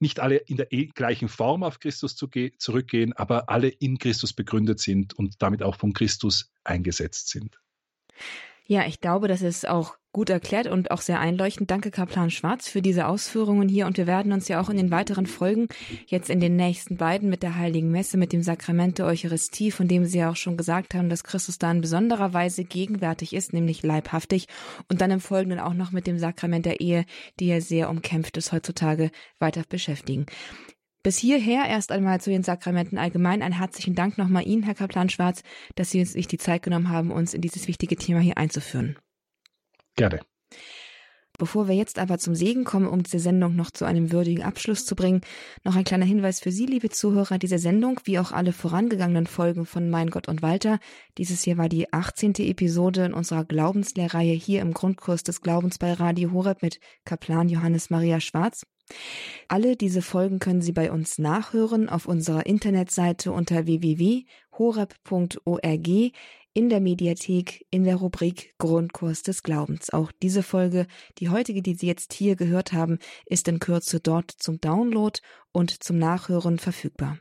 [0.00, 4.80] nicht alle in der e-, gleichen Form auf Christus zurückgehen, aber alle in Christus begründet
[4.80, 7.58] sind und damit auch von Christus eingesetzt sind.
[8.70, 11.70] Ja, ich glaube, das ist auch gut erklärt und auch sehr einleuchtend.
[11.70, 13.86] Danke, Kaplan Schwarz, für diese Ausführungen hier.
[13.86, 15.68] Und wir werden uns ja auch in den weiteren Folgen,
[16.06, 19.88] jetzt in den nächsten beiden mit der Heiligen Messe, mit dem Sakrament der Eucharistie, von
[19.88, 23.54] dem Sie ja auch schon gesagt haben, dass Christus da in besonderer Weise gegenwärtig ist,
[23.54, 24.48] nämlich leibhaftig.
[24.90, 27.06] Und dann im Folgenden auch noch mit dem Sakrament der Ehe,
[27.40, 30.26] die ja sehr umkämpft ist heutzutage, weiter beschäftigen.
[31.02, 33.42] Bis hierher erst einmal zu den Sakramenten allgemein.
[33.42, 35.42] Einen herzlichen Dank nochmal Ihnen, Herr Kaplan Schwarz,
[35.76, 38.98] dass Sie sich die Zeit genommen haben, uns in dieses wichtige Thema hier einzuführen.
[39.96, 40.20] Gerne.
[41.38, 44.84] Bevor wir jetzt aber zum Segen kommen, um diese Sendung noch zu einem würdigen Abschluss
[44.84, 45.20] zu bringen,
[45.62, 47.38] noch ein kleiner Hinweis für Sie, liebe Zuhörer.
[47.38, 50.80] Diese Sendung, wie auch alle vorangegangenen Folgen von Mein Gott und Walter,
[51.16, 52.34] dieses hier war die 18.
[52.38, 57.88] Episode in unserer Glaubenslehrreihe hier im Grundkurs des Glaubens bei Radio Horeb mit Kaplan Johannes
[57.88, 58.66] Maria Schwarz.
[59.48, 65.88] Alle diese Folgen können Sie bei uns nachhören auf unserer Internetseite unter www.horeb.org
[66.54, 69.90] in der Mediathek in der Rubrik Grundkurs des Glaubens.
[69.90, 70.86] Auch diese Folge,
[71.18, 75.20] die heutige, die Sie jetzt hier gehört haben, ist in Kürze dort zum Download
[75.52, 77.18] und zum Nachhören verfügbar.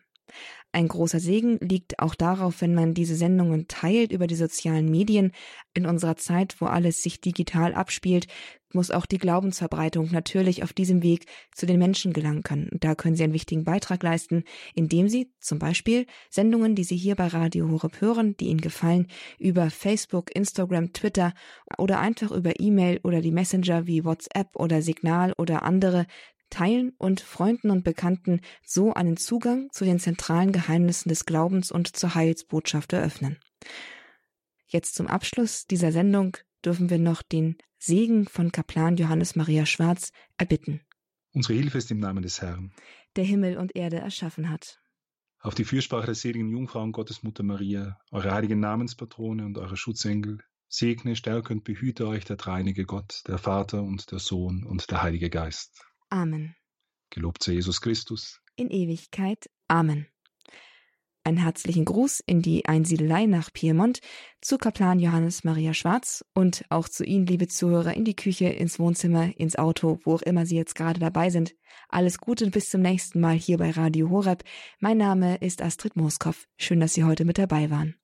[0.78, 5.32] Ein großer Segen liegt auch darauf, wenn man diese Sendungen teilt über die sozialen Medien.
[5.74, 8.28] In unserer Zeit, wo alles sich digital abspielt,
[8.74, 12.70] muss auch die Glaubensverbreitung natürlich auf diesem Weg zu den Menschen gelangen können.
[12.80, 14.44] da können Sie einen wichtigen Beitrag leisten,
[14.76, 19.08] indem Sie zum Beispiel Sendungen, die Sie hier bei Radio Horeb hören, die Ihnen gefallen,
[19.40, 21.34] über Facebook, Instagram, Twitter
[21.80, 26.06] oder einfach über E-Mail oder die Messenger wie WhatsApp oder Signal oder andere
[26.50, 31.96] teilen und Freunden und Bekannten so einen Zugang zu den zentralen Geheimnissen des Glaubens und
[31.96, 33.40] zur Heilsbotschaft eröffnen.
[34.68, 40.12] Jetzt zum Abschluss dieser Sendung dürfen wir noch den Segen von Kaplan Johannes Maria Schwarz
[40.38, 40.82] erbitten.
[41.34, 42.74] Unsere Hilfe ist im Namen des Herrn,
[43.16, 44.80] der Himmel und Erde erschaffen hat.
[45.40, 50.40] Auf die Fürsprache der seligen Jungfrau und Gottesmutter Maria, eure heiligen Namenspatrone und eure Schutzengel,
[50.68, 55.04] segne, stärke und behüte euch der dreinige Gott, der Vater und der Sohn und der
[55.04, 55.87] Heilige Geist.
[56.10, 56.56] Amen.
[57.10, 58.42] Gelobt sei Jesus Christus.
[58.56, 59.50] In Ewigkeit.
[59.68, 60.08] Amen.
[61.28, 64.00] einen herzlichen Gruß in die Einsiedelei nach Piemont,
[64.40, 68.80] zu Kaplan Johannes Maria Schwarz und auch zu Ihnen, liebe Zuhörer, in die Küche, ins
[68.80, 71.54] Wohnzimmer, ins Auto, wo auch immer Sie jetzt gerade dabei sind.
[71.90, 74.46] Alles Gute und bis zum nächsten Mal hier bei Radio Horeb.
[74.80, 76.48] Mein Name ist Astrid Moskow.
[76.56, 77.98] Schön, dass Sie heute mit dabei waren.